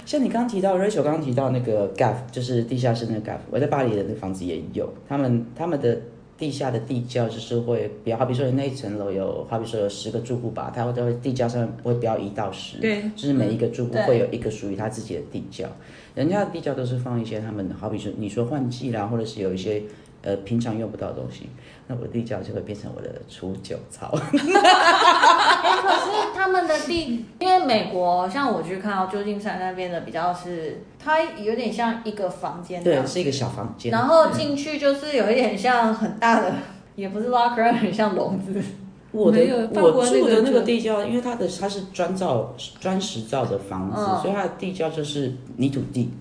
[0.05, 5.97] 像你刚刚提到，Rachel 刚刚提到那个 GAF，就是地下室那个 GAF，我在巴黎的那个房子也有，他们他们的。
[6.37, 15.67] 地下的地窖就是会比较，好比说那一层楼有，好比说有十个住户吧，它会在地窖上面会标一到十，对，就是每一个住户会有一个属于他自己的地窖。
[16.13, 19.81] 人家的地窖都是放一些他们，好比说你说换季啦，或者是有一些
[20.27, 21.49] 呃平常用不到的东西，
[21.87, 24.07] 那我的地窖就会变成我的储酒槽。
[24.11, 36.53] 欸、 可是他们的地，因为美国像我去看到旧金山那边的比较是，它有点像一个房间，对，是一个小房间，然后进去就是有一点像很大的，
[36.95, 38.61] 也不是 locker，很像笼子。
[39.13, 39.39] 我的
[39.73, 46.11] 我住的那个地窖，因为它的它是砖造砖石造的房子，嗯所以它的地窖就是泥土地，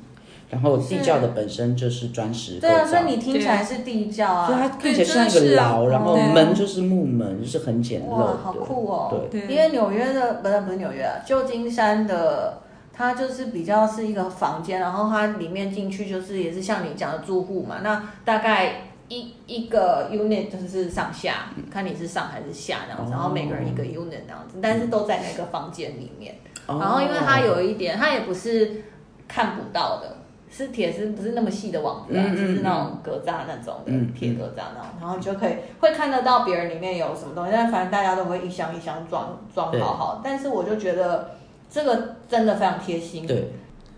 [0.48, 3.02] 然后地窖的本身就是砖石构对啊，所以。
[3.06, 9.08] 你听起来是地窖所以它啊，看起来像一个牢，然后门就是木门，就是很简陋哇，好酷哦！
[9.30, 26.34] 对，对因为纽约的不是不是纽约啊，旧金山的它就是比较是一个房间，然后它里面进去就是也是像你讲的住户嘛，那大概一一个 unit 就是上下，看你是上还是下这样子，哦然后每个人一个 unit 这样子，但是都在那个房间里面。
[26.66, 28.82] 哦然后因为它有一点，它也不是
[29.28, 30.16] 看不到的，
[30.56, 41.32] 是铁丝不是那么细的网子啊，嗯嗯就是那种格栅那种的嗯铁格栅那种，然后你就可以会看得到别人里面有什么东西，但反正大家都会一箱一箱装装好好，但是我就觉得
[41.70, 43.26] 这个真的非常贴心。
[43.26, 43.50] 对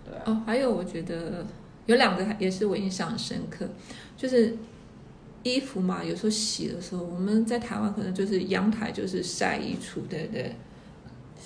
[0.04, 1.44] 对，哦，还有我觉得
[1.86, 3.64] 有两个也是我印象很深刻，
[4.16, 4.56] 就是
[5.44, 10.56] 衣服嘛，有时候洗的时候，我们在台湾可能就是阳台就是晒衣橱，对不对？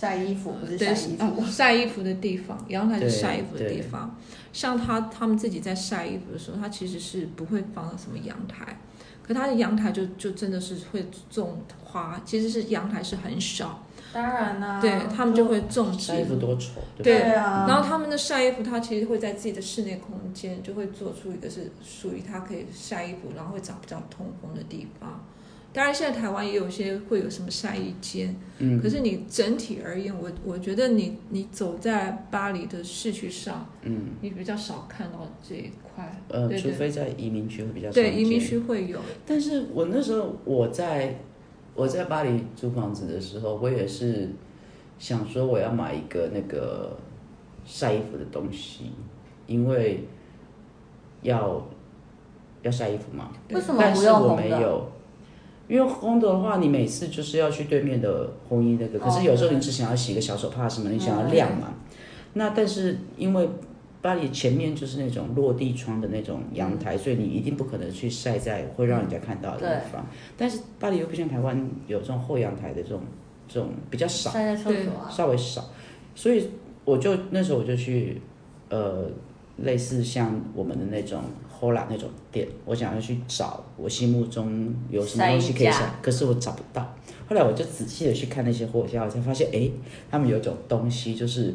[0.03, 4.19] 晒衣服不是，晒衣服，哦晒衣服的地方，阳台是对晒衣服的地方。
[4.53, 8.81] 像他他们自己在晒衣服的时候，他其实是不会放到什么阳台，
[9.23, 16.07] 可他的阳台就就真的是会种花，其实是阳台是很少，当然啦、对他们就会种植。
[16.09, 25.25] 晒衣服多丑，对对啊，然后他们的晒衣服，他其实会在自己的室内空间，就会做出一个是属于他可以晒衣服，然后会找比较通风的地方。
[25.73, 36.21] 当然，现在台湾也有一些会有什么晒衣间，嗯，可是你整体而言，我我觉得你你走在巴黎的市区上，嗯，你比较少看到这一块。
[36.29, 38.99] 呃，对对除非在移民区会比较常对，移民区会有。
[39.27, 41.19] 但是我那时候我在
[41.75, 44.29] 我在巴黎租房子的时候，我也是
[44.99, 46.95] 想说我要买一个那个
[47.65, 48.93] 晒衣服的东西，
[49.47, 50.05] 因为
[51.23, 51.67] 要
[52.61, 53.31] 要晒衣服嘛。
[53.51, 54.43] 为什么但是我不用烘的？
[54.43, 54.93] 没有，
[55.73, 61.73] 因为烘的话，你每次就是要去对面的烘衣那个，可是有时候你只想要洗个小手帕什么，你想要晾嘛。
[62.35, 63.49] 那但是因为
[64.03, 70.07] 巴黎前面就是那种落地窗的那种阳台，所以你一定不可能去晒在会让人家看到的地方。
[70.37, 73.01] 但是巴黎又不像台湾有这种后阳台的这种
[73.49, 74.55] 这种比较少晒。
[74.55, 75.09] 在厕所啊。
[75.11, 75.65] 稍微少，
[76.15, 76.51] 所以
[76.85, 78.21] 我就那时候我就去，
[78.69, 79.09] 呃，
[79.57, 81.23] 类似像我们的那种
[81.63, 86.83] Hola 那种店，我想要去找我心目中有什么东西可以晒晒衣架，可是我找不到。
[87.29, 89.71] 后来我就仔细的去看那些货架，我才发现，哎，
[90.11, 91.55] 他们有一种东西就是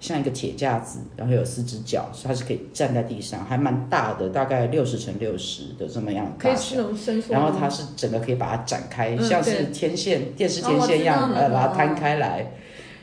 [0.00, 7.34] 像一个铁架子，然后有四只脚，它是可以站在地上，还蛮大的，大概六十乘六十的这么样大小可以伸缩。
[7.34, 12.52] 然后它是整个可以把它展开，嗯像是天线、电视天线一样，把它摊开来，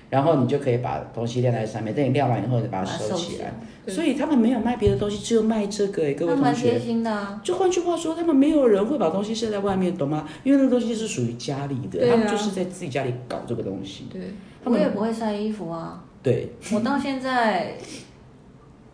[0.09, 1.93] 然后你就可以把东西晾在上面。
[1.93, 3.53] 等你晾完以后，你把它收起来。
[3.85, 6.05] 对所以他们没有卖别的东西，只有卖这个。
[6.05, 7.41] 哎，各位同学，心的啊。
[7.43, 10.27] 就换句话说，他们没有人会把东西晒在外面，懂吗？
[10.43, 14.07] 因为那个东西是属于家里的，啊他们就是在自己家里搞这个东西。
[14.11, 14.21] 对，
[14.63, 16.03] 他们我也不会晒衣服啊。
[16.21, 17.77] 对，我到现在，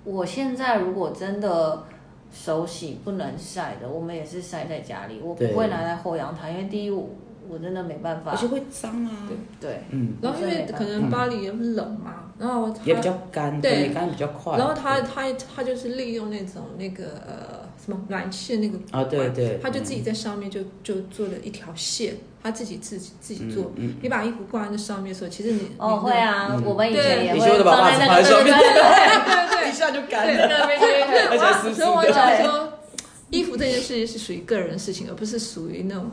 [0.04, 1.84] 我现在如果真的
[2.32, 7.10] 手洗不能晒的，我们也是晒在家里，我不对会拿在后阳台，因为第一我
[7.50, 8.32] 我真的没办法。
[8.32, 8.38] 而。
[8.38, 9.12] 且会脏啊。
[9.60, 13.82] 对，嗯，然后因为可能巴黎也冷嘛，然后它也比较干，对。
[13.82, 14.58] 也干比较快。
[14.58, 15.08] 然后他对。
[15.14, 23.72] 他他就是利用那种那个呃什么暖气的那个啊，对对，他就自己在上面就就做了一条线，他自己自己自己做。
[23.76, 26.64] 嗯嗯你把衣服挂在那上面的时候，其实你哦，你会啊，嗯。
[26.66, 28.56] 我们以前也你说的把放在那个上面。
[28.58, 29.56] 对对对对对。
[29.70, 30.48] 一下就干对了。
[30.68, 31.28] 对对对。
[31.28, 32.74] 而且还湿湿所以我的想说，
[33.32, 36.06] 衣服这件事情是属于个人的事情，而不是属于那种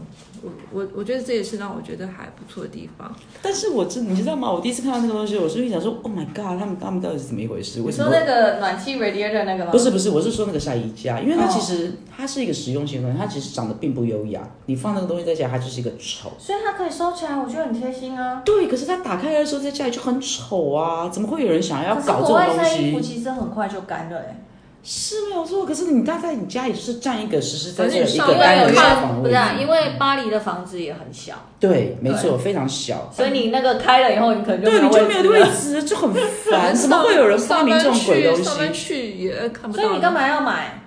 [0.42, 3.14] 我我我觉得这也是让我觉得还不错的地方。
[3.42, 4.50] 但是我知你知道吗？
[4.50, 7.80] 我第一次看到那个东西，我是会想说，Oh my god，他们他们到底是怎么一回事？
[7.80, 8.16] 为你什么会？
[8.16, 9.70] 说那个暖气 radiator 那个吗？
[9.70, 14.40] 不是不是，我是说那个晒衣架，因为它哦其实、它是一个实用性的东西，它其实长得并不优雅。
[14.66, 16.32] 你放那个东西在家，它就是一个丑。
[16.38, 18.42] 所以它可以收起来，我觉得很贴心啊。
[18.44, 21.08] 对，可是它打开来的时候，在家里就很丑啊！
[21.10, 23.14] 怎么会有人想要搞这国外种东晒衣服西？
[23.14, 24.44] 其实很快就干了哎。
[24.84, 29.22] 是没有错，可是你大概你家也是占一个实实在在的一个单人套房位置。
[29.22, 33.08] 不是啊，因为巴黎的房子也很小，对，没错，非常小。
[33.14, 36.74] 所以你那个开了以后，你可能就对，你就没有位位置就很烦。
[36.76, 38.80] 怎么会有人发明这种鬼东上班西？
[38.80, 39.82] 去也看不到。
[39.84, 40.12] 所以你干？
[40.12, 40.80] 嘛要买？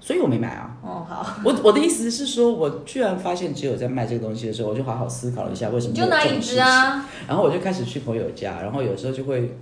[0.00, 0.70] 所以我没买啊。
[0.82, 9.54] 哦，好，我我的意思是说，我居然发现只有在卖这个东西的时候，我就好好思考了一下为什么你就拿椅会有这种事子啊，然后我就开始去朋友家，然后有时候就会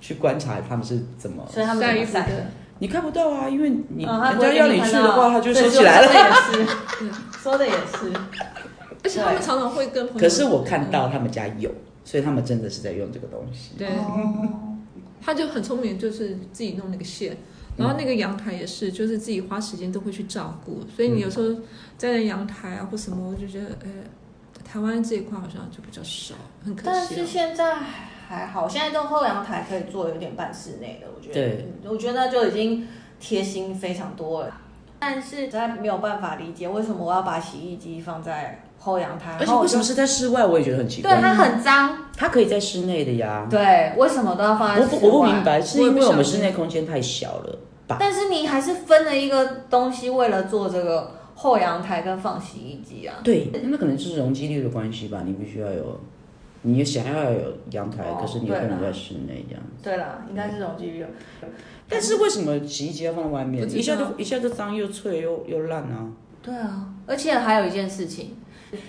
[0.00, 1.44] 去观察他们是怎么。
[1.52, 2.46] 所以他们的？
[2.78, 6.08] 你看不到啊，因为你、人家要你去的话，他就对收起来了。
[6.08, 6.26] 说的也
[7.02, 8.12] 是，说的也是。
[9.04, 10.20] 而且他们常常会跟朋友。
[10.20, 11.70] 可是我看到他们家有，
[12.04, 13.72] 所以他们真的是在用这个东西。
[13.78, 14.48] 对，哦
[15.22, 17.36] 他就很聪明，就是自己弄那个线，
[17.76, 21.52] 然后那个阳台也是，就是自己花时间都会去照顾，所以你有时候
[21.98, 23.88] 站在阳台啊或什么，我就觉得，呃，
[24.64, 26.86] 台湾这一块好像就比较少，很可惜。
[26.86, 27.76] 但是现在
[28.28, 31.34] 还好，现在都后阳台可以做有点半室内的，我觉得。
[31.34, 32.86] 对，我觉得就已经
[33.20, 34.60] 贴心非常多了。
[34.98, 40.44] 但是实在没有办法理解为什么我要把洗衣机放在后阳台，而且为什么是在室外？
[40.44, 41.14] 我也觉得很奇怪。
[41.14, 41.98] 对，它很脏。
[42.16, 43.46] 它可以在室内的呀。
[43.50, 44.88] 对，为什么都要放在室外？
[44.92, 47.98] 我不我不明白，是因为我们室内空间太小了吧？
[48.00, 53.16] 但是你还是分了一个东西，为了做这个后阳台跟放洗衣机啊。
[53.22, 55.22] 对，那可能就是容积率的关系吧。
[55.26, 56.00] 你必须要有，
[56.66, 59.82] 你想要有阳台，哦、可是你又不能在室内这样子。
[59.82, 61.06] 对了，应该是容积率。
[61.88, 63.64] 但是为什么洗衣机要放在外面？
[63.72, 66.10] 一下就一下就脏又脆又又烂啊！
[66.42, 68.36] 对啊，而且还有一件事情，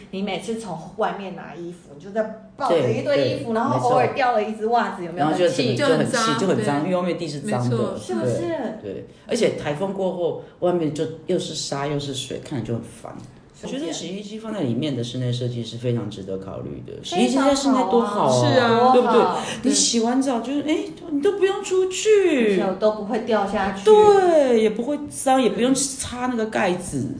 [0.10, 5.26] 你每次从外面拿衣服，你就在抱着一堆衣服，然后偶尔掉了一只袜子，有没有？
[5.26, 8.80] 然后就气就很气，就很脏，因为外面地是脏的，是不是？
[8.82, 13.16] 对，而且台风过后，外面就又是沙又是水，看着就很烦。
[13.64, 17.04] 我觉得洗衣机放在里面的室内设计是非常值得考虑的。
[17.04, 19.24] 洗衣机在室内多好啊，是啊，对不对？
[19.64, 20.78] 你洗完澡就是哎，
[21.10, 27.16] 你都不用出去，都不会掉下去，对，也不会脏，也不用擦那个盖子。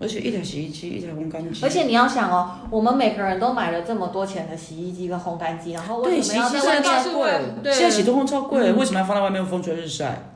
[0.00, 1.62] 而且一台洗衣机，一台烘干机。
[1.62, 7.40] 而且你要想哦，我们每个人都买了这么多钱的洗衣机跟烘干机，然后为什么要在外面超贵？
[7.72, 10.32] 现在洗都烘超贵，为什么要放在外面风吹日晒？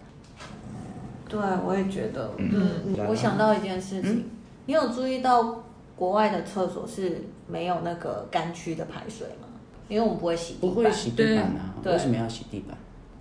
[1.28, 2.30] 对，我也觉得。
[2.36, 4.30] 嗯，我想到一件事情。
[4.66, 5.62] 你有注意到
[5.96, 9.48] 国外的厕所是没有那个干区的排水吗？
[9.88, 10.74] 因为我们不会洗地板。
[10.74, 11.74] 不会洗地板啊？
[11.84, 12.76] 为什么要洗地板？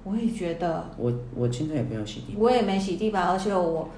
[0.05, 0.89] 我也觉得。
[0.97, 2.41] 我我现在也没有洗地板。
[2.41, 3.89] 我也没洗地板，而且我，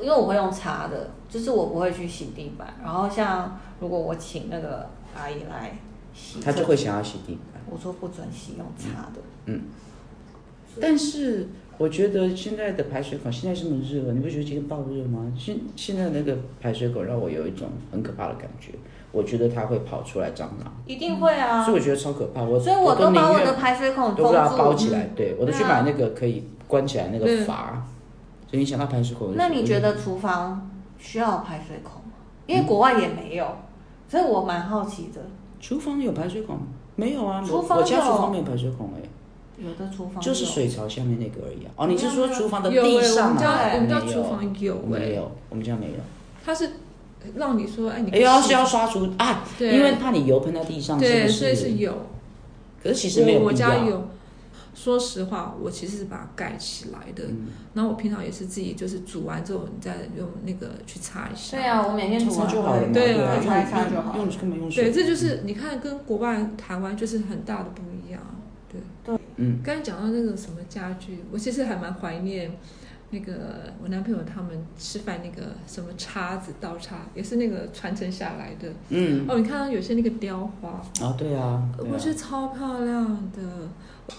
[0.00, 2.74] 因为我会用擦的，就是我不会去洗地板。
[2.82, 5.76] 然后像如果我请那个阿姨来
[6.14, 7.60] 洗，她就会想要洗地板。
[7.68, 9.20] 我说不准洗，用擦的。
[9.46, 9.62] 嗯。
[10.80, 11.48] 但是。
[11.78, 15.32] 我觉得现在的排水口现在这么热，你不觉得今天爆热吗？
[15.38, 18.72] 现现在那个排水口让我有一种很可怕的感觉，
[19.12, 22.42] 我觉得它会跑出来蟑螂，一定会啊，所以我觉得超可怕。
[22.42, 27.86] 我所以我都把我的排水孔都把它包起来，对，我都去买那个可以关起来那个阀，
[28.48, 29.32] 所以你想到排水口。
[29.36, 30.68] 那你觉得厨房
[30.98, 32.12] 需要排水孔吗？
[32.46, 33.46] 因为国外也没有，
[34.08, 35.20] 所以我蛮好奇的。
[35.60, 36.58] 厨房有排水孔？
[36.96, 39.08] 没有啊，厨房我家厨房没有排水孔哎。
[39.58, 41.70] 有的厨房就是水槽下面那个而已啊。
[41.76, 43.40] 哦，你是说厨房的地上吗？
[43.74, 45.98] 我们家厨房有，没有，我们家没有。
[46.44, 46.70] 它是
[47.34, 51.32] 让你说，哎，你哎要是要刷厨啊，因为怕你油喷到地上，是不是？
[51.32, 52.06] 所以是有。
[52.82, 53.48] 可是其实没有必要。
[53.48, 54.08] 我家有。
[54.74, 57.24] 说实话，我其实是把它盖起来的。
[57.74, 61.56] 然后我平常也是自己，就是煮完之后，你再用那个去擦一下。
[61.56, 62.82] 对啊，我每天煮完就好了。
[62.92, 64.16] 对啊，擦一擦就好。
[64.16, 64.84] 用根本用水。
[64.84, 67.97] 对，这就是你看，跟国外台湾就是很大的不一样。
[68.70, 72.52] 对对，嗯，刚才讲到那个什么家具，我其实还蛮怀念
[73.10, 78.68] 那个我男朋友他们吃饭那个什么叉子、刀叉，也是那个传承下来的。
[78.90, 83.42] 嗯，哦，你看到有些那个雕花啊，对啊，我觉得超漂亮的。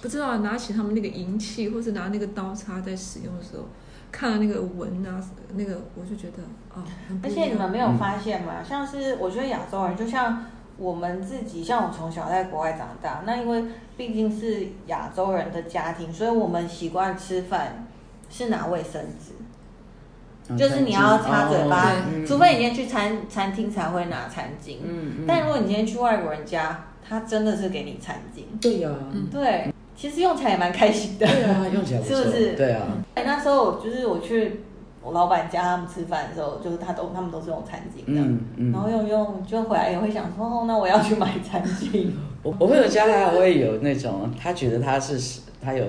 [0.02, 3.68] 不知道拿起他们那个银器，或是拿那个刀叉在使用的时候，
[4.12, 5.24] 看到那个纹啊，
[5.56, 6.44] 那个我就觉得
[6.76, 6.84] 哦，
[7.24, 8.64] 而且你们没有发现吗？
[8.64, 10.46] 像是我觉得亚洲人就像。
[10.80, 13.64] 我们自己像我从小在国外长大，那因为
[13.98, 17.86] 毕竟是亚洲人的家庭，所以我们习惯吃饭
[18.30, 24.78] 是拿卫生纸，就是你要擦嘴巴，除非你今天去餐餐厅才会拿餐巾。
[24.84, 28.44] 嗯，但如果你今天去外国人家，他真的是给你餐巾。
[28.62, 28.90] 对呀，
[29.30, 31.28] 对，其实用起来也蛮开心的。
[31.28, 32.54] 对啊，用起来 是不是？
[32.54, 32.88] 对啊。
[33.16, 34.62] 哎，那时候就是我去。
[35.10, 42.12] 我老板家他们吃饭的时候，就是他都他们都是用餐巾的，嗯嗯、然后用用就回来也会想说，哦，那我要去买餐巾。
[42.44, 45.84] 我我会有家他还会有那种，他觉得他是他有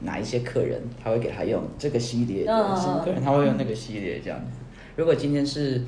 [0.00, 4.58] 哪一些客人，他会给他用这个系列的，嗯、什么客人他会用那个系列这样子。
[4.96, 5.82] 如果今天是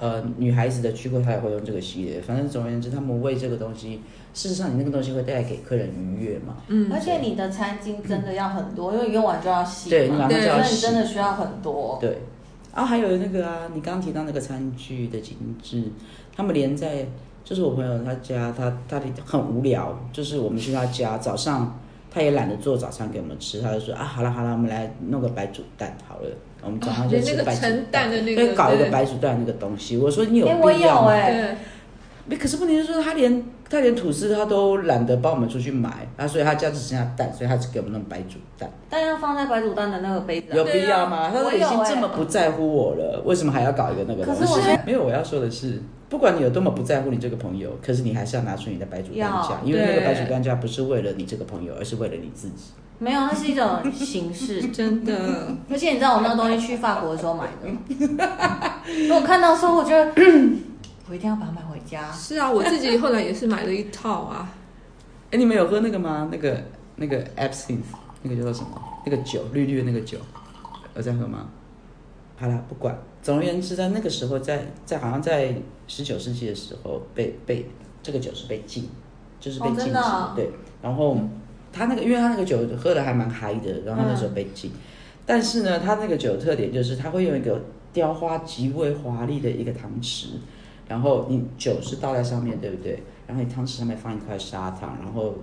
[0.00, 2.20] 呃女孩子的聚会，她也会用这个系列。
[2.20, 4.00] 反正总而言之，他们为这个东西。
[4.32, 6.58] 事实上，你那个东西会带来给客人愉悦嘛？
[6.68, 9.90] 嗯，而且你的餐巾真的要很多，嗯、因为用完就要洗嘛。
[9.90, 10.74] 对，你马上就要洗。
[10.76, 11.98] 你真的需要很多。
[12.00, 12.18] 对，
[12.72, 15.82] 然后还有那个啊，你刚刚提到那个餐具的精致，
[16.32, 17.04] 他们连在，
[17.42, 21.76] 就是我朋友他家，他他很无聊，就是我们去他家早上，
[22.08, 26.30] 他也懒得做早餐给我们吃，他就说啊，好了好了，我们来弄个白煮蛋好了，
[26.64, 29.96] 我们早上就吃白煮蛋，的、那个搞一个白煮蛋那个东西。
[29.96, 31.12] 我说你有必要吗？
[32.38, 38.70] 可是问题是说，他连他连吐司他都懒得帮我们出去买，啊，所以他家只剩下蛋，所以他只给我们弄白煮蛋。
[38.88, 41.28] 但要放在白煮蛋的那个杯子，有必要吗？
[41.34, 44.24] 他都已经这么不在乎我了，为什么还要搞一个那个？
[44.24, 52.66] 可是我没有，我要说的是，不管你有多么不在乎你这个朋友，可是你还是要拿出你的白煮蛋价，因为那个白煮蛋价不是为了你这个朋友，而是为了你自己。
[53.02, 55.56] 没有，那是一种形式， 真的。
[55.70, 57.66] 而且你知道我那个东西去法国的时候买的，
[59.14, 60.12] 我看到时候我觉得
[61.08, 62.12] 我一定要把它买回家。
[62.12, 64.52] 是啊，我自己后来也是买了一套啊。
[65.30, 66.28] 哎，你们有喝那个吗？
[66.30, 66.62] 那个
[66.96, 67.78] 那个 Absinthe，
[68.22, 68.82] 那个叫做什么？
[69.06, 70.18] 那个酒，绿绿的那个酒，
[70.94, 71.48] 有在喝吗？
[72.36, 72.96] 好了，不管。
[73.22, 75.54] 总而言之，在那个时候在，在在好像在
[75.86, 77.70] 十九世纪的时候被，被被
[78.02, 78.88] 这个酒是被禁，
[79.38, 79.98] 就是被禁止。
[79.98, 80.50] 哦、对，
[80.82, 81.16] 然后
[81.72, 84.70] 他那个，因为他那个酒喝的还蛮嗨的，然后那时候被禁。
[84.70, 84.78] 嗯、
[85.26, 87.60] 但是呢，他那个酒特点就是他会用一个
[87.92, 90.26] 雕花极为华丽的一个汤匙，
[90.88, 93.02] 然后你酒是倒在上面，对不对？
[93.26, 95.34] 然后你汤匙上面放一块砂糖，然后。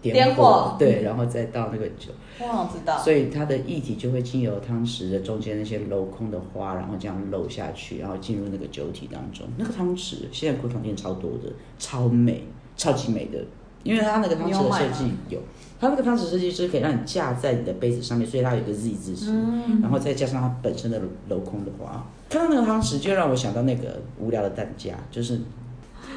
[0.00, 2.12] 点火，对，然后再倒那个酒。
[2.38, 2.96] 我知道。
[2.96, 9.44] 所以它的液体就会经由汤匙的中间那些镂空的花，然后这样漏下去，然后进入那个酒体当中。
[9.56, 12.44] 那个汤匙现在古董店超多的，超美，
[12.76, 13.44] 超级美的，
[13.82, 15.40] 因为它那个汤匙的设计有，
[15.80, 22.06] 它那个汤匙设计是可以让你架在你的杯子上面，所以它有个 Z 字形，嗯、然后再加上它本身的镂空的话。
[22.28, 25.40] 看到那个汤匙，就让我想到那个无聊的担架，就是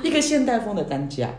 [0.03, 1.29] 一个现代风的担架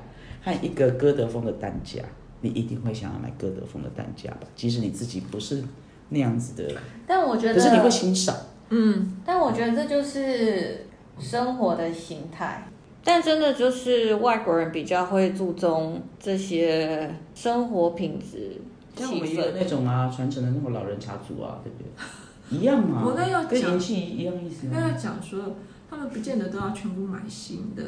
[0.42, 2.00] 和一个歌德风的担架。
[2.44, 4.40] 你一定会想要买歌德风的担架吧？
[4.56, 5.62] 即使你自己不是
[6.08, 6.74] 那样子的，
[7.06, 8.34] 但我觉得，可是你会欣赏，
[8.70, 10.86] 嗯，但我觉得这就是
[11.20, 12.66] 生活的形态。
[13.04, 18.60] 但真的就是外国人比较会注重这些生活品质，
[18.96, 21.88] 像我们的那种啊，传承的那种老人茶族啊，对不对？
[22.58, 24.68] 一样嘛，我那要跟银器一样意思。
[24.70, 25.56] 那要讲说，
[25.88, 27.82] 他们不见得都要全部买新的。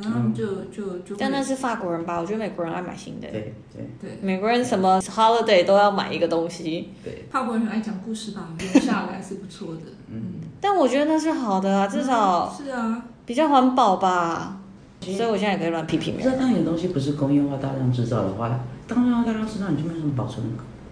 [0.00, 2.20] 然后就就就，但那是法国人吧？
[2.20, 3.26] 我觉得美国人爱买新的。
[3.28, 6.90] 对对对，美国人什么 holiday 都要买一个东西。
[7.02, 9.82] 对，法国人爱讲故事吧，留下来是不错的。
[10.08, 14.59] 嗯，但我觉得那是好的啊，至少是啊，比较环保吧。
[15.00, 16.16] 所以我现在也可以乱批评。
[16.22, 20.44] 那当你的东西不是工业化大量制造的话，当然大量制造你就没有什么保存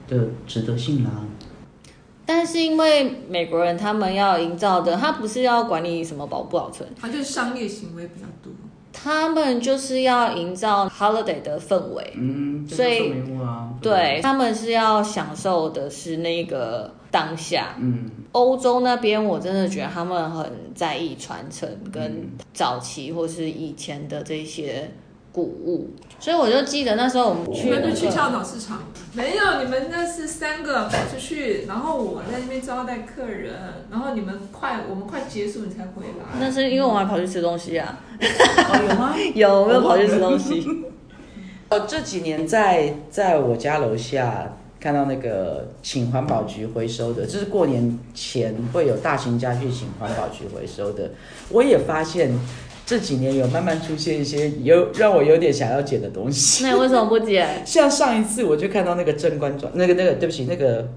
[0.08, 1.10] 的值得性啦。
[2.24, 8.52] 但是因为美国人他们要营造的，他不是要管理什么保不保存，他就是商业行为比较多。
[8.92, 17.74] 他们就是要营造 holiday 的氛围，嗯，所以啊、对，对他们是要享受的是那个当下。
[17.78, 24.90] 嗯，欧洲那边我真的觉得他们很在意传承跟早期或是以前的这些。
[25.30, 28.82] 古物，所以我就记得那时候我们去，你们就去跳蚤市场，
[29.12, 33.54] 没有，你们那是三个跑出去，然后我在那边招待客人，
[33.88, 36.24] 然后你们快，我们快结束你才回来。
[36.40, 38.00] 那是因为我还跑去吃东西啊。
[38.20, 39.14] 哦、有吗？
[39.36, 40.66] 有，没有跑去吃东西。
[41.70, 51.10] 哦，这几年在在我家楼下看到那个请环保局回收的，就是过年前会有大型家具请环保局回收的，
[51.50, 52.30] 我也发现。
[52.88, 56.64] 这几年有慢慢出现一些有让我有点想要捡的东西。
[56.64, 57.46] 那你为什么不捡？
[57.62, 60.88] 像上一次我就看到那个贞观转，那个那个对不起，那个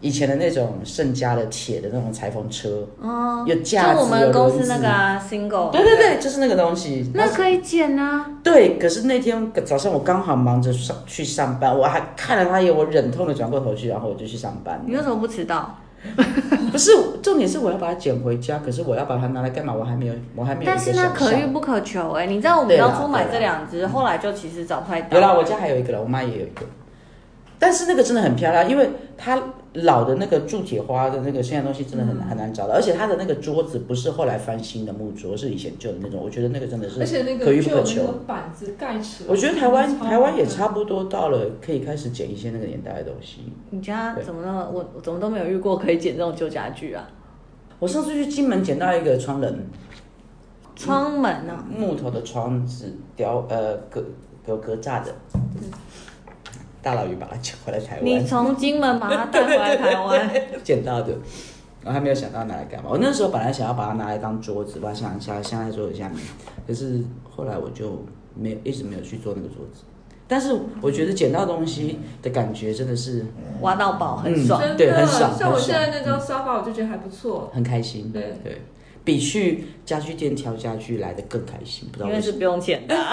[0.00, 5.70] 以前的那种盛家的铁的那种裁缝车，哦，有架子，就我们公司那个啊，single。
[5.70, 7.10] 对对对，就是那个东西。
[7.14, 8.26] 那可以捡啊。
[8.42, 14.82] 对，可是那天早上我刚好忙着上去上班，我还看了他一眼，我忍痛的转过头去，然后我就去上班。
[14.86, 15.76] 你为什么不迟到？
[16.72, 19.74] 不是，重点是我要把它捡回家，可是我要把它拿来干嘛？
[19.74, 20.70] 我还没有，我还没有。
[20.70, 25.18] 但是它可遇不可求哎、欸，你知道我们当初买这两只，后来就其实找不太到。
[25.18, 26.64] 有啦，我家还有一个了，我妈也有一个。
[27.60, 29.40] 但是那个真的很漂亮，因为它
[29.74, 36.98] 老的那个铸铁花的那个现在东西真的很很难找到，而且它的那个桌子不是后来翻新的木桌，是以前旧的那种，我觉得那个真的是
[37.38, 38.02] 可遇不可求。
[38.26, 43.52] 板子盖起来，我觉得台湾台湾也差不多到了可以开始捡一些那个年代的东西。
[43.68, 47.06] 你家怎么那么我我怎么都没有遇过可以捡这种旧家具啊？
[47.78, 49.54] 我上次去金门捡到一个窗棱，
[50.74, 54.02] 窗门啊，木头的窗子雕呃格
[54.46, 55.14] 格格栅的。
[56.82, 58.04] 大老远把它捡回来台湾。
[58.04, 60.30] 你从金门把它 带回来台湾？
[60.64, 61.14] 捡到的，
[61.84, 62.90] 我还没有想到拿来干嘛。
[62.90, 66.18] 我那时候本来想要把它拿来当桌子，把它想想镶在桌子下面，
[66.66, 68.04] 可是后来我就
[68.34, 69.82] 没有一直没有去做那个桌子。
[70.26, 73.26] 但是我觉得捡到东西的感觉真的是
[73.62, 75.36] 挖到宝，很爽，嗯、对，很爽。
[75.36, 78.12] 像我现在那张沙发，我就觉得还不错，很开心。
[78.12, 78.62] 对对，
[79.02, 82.14] 比去家具店挑家具来的更开心，不知道为什么。
[82.14, 82.94] 因为是不用钱的。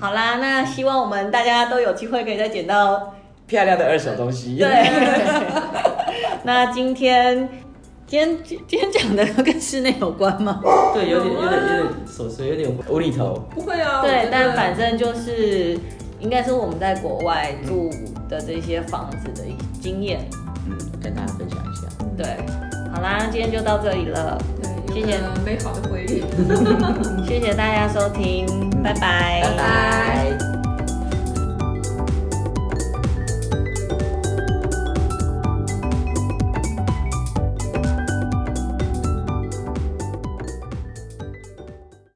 [0.00, 3.14] 好啦，那希望我们大家都有机会可以再捡到
[3.46, 4.56] 漂亮的二手东西。
[4.56, 4.66] 对，
[6.42, 7.48] 那今天
[8.06, 10.60] 今天今天讲的跟室内有关吗？
[10.94, 13.34] 对，有点有点有点琐碎，有点无厘头。
[13.50, 15.78] 不会啊，对，但反正就是
[16.18, 17.90] 应该是我们在国外住
[18.28, 19.46] 的这些房子的
[19.80, 20.20] 经验，
[20.66, 21.82] 嗯，跟大家分享一下。
[22.16, 22.26] 对，
[22.94, 24.38] 好啦，今天就到这里了。
[24.92, 25.20] 谢谢。
[25.44, 26.20] 美好的回忆，
[27.26, 28.46] 谢谢大家收听，
[28.82, 30.49] 拜拜，拜拜。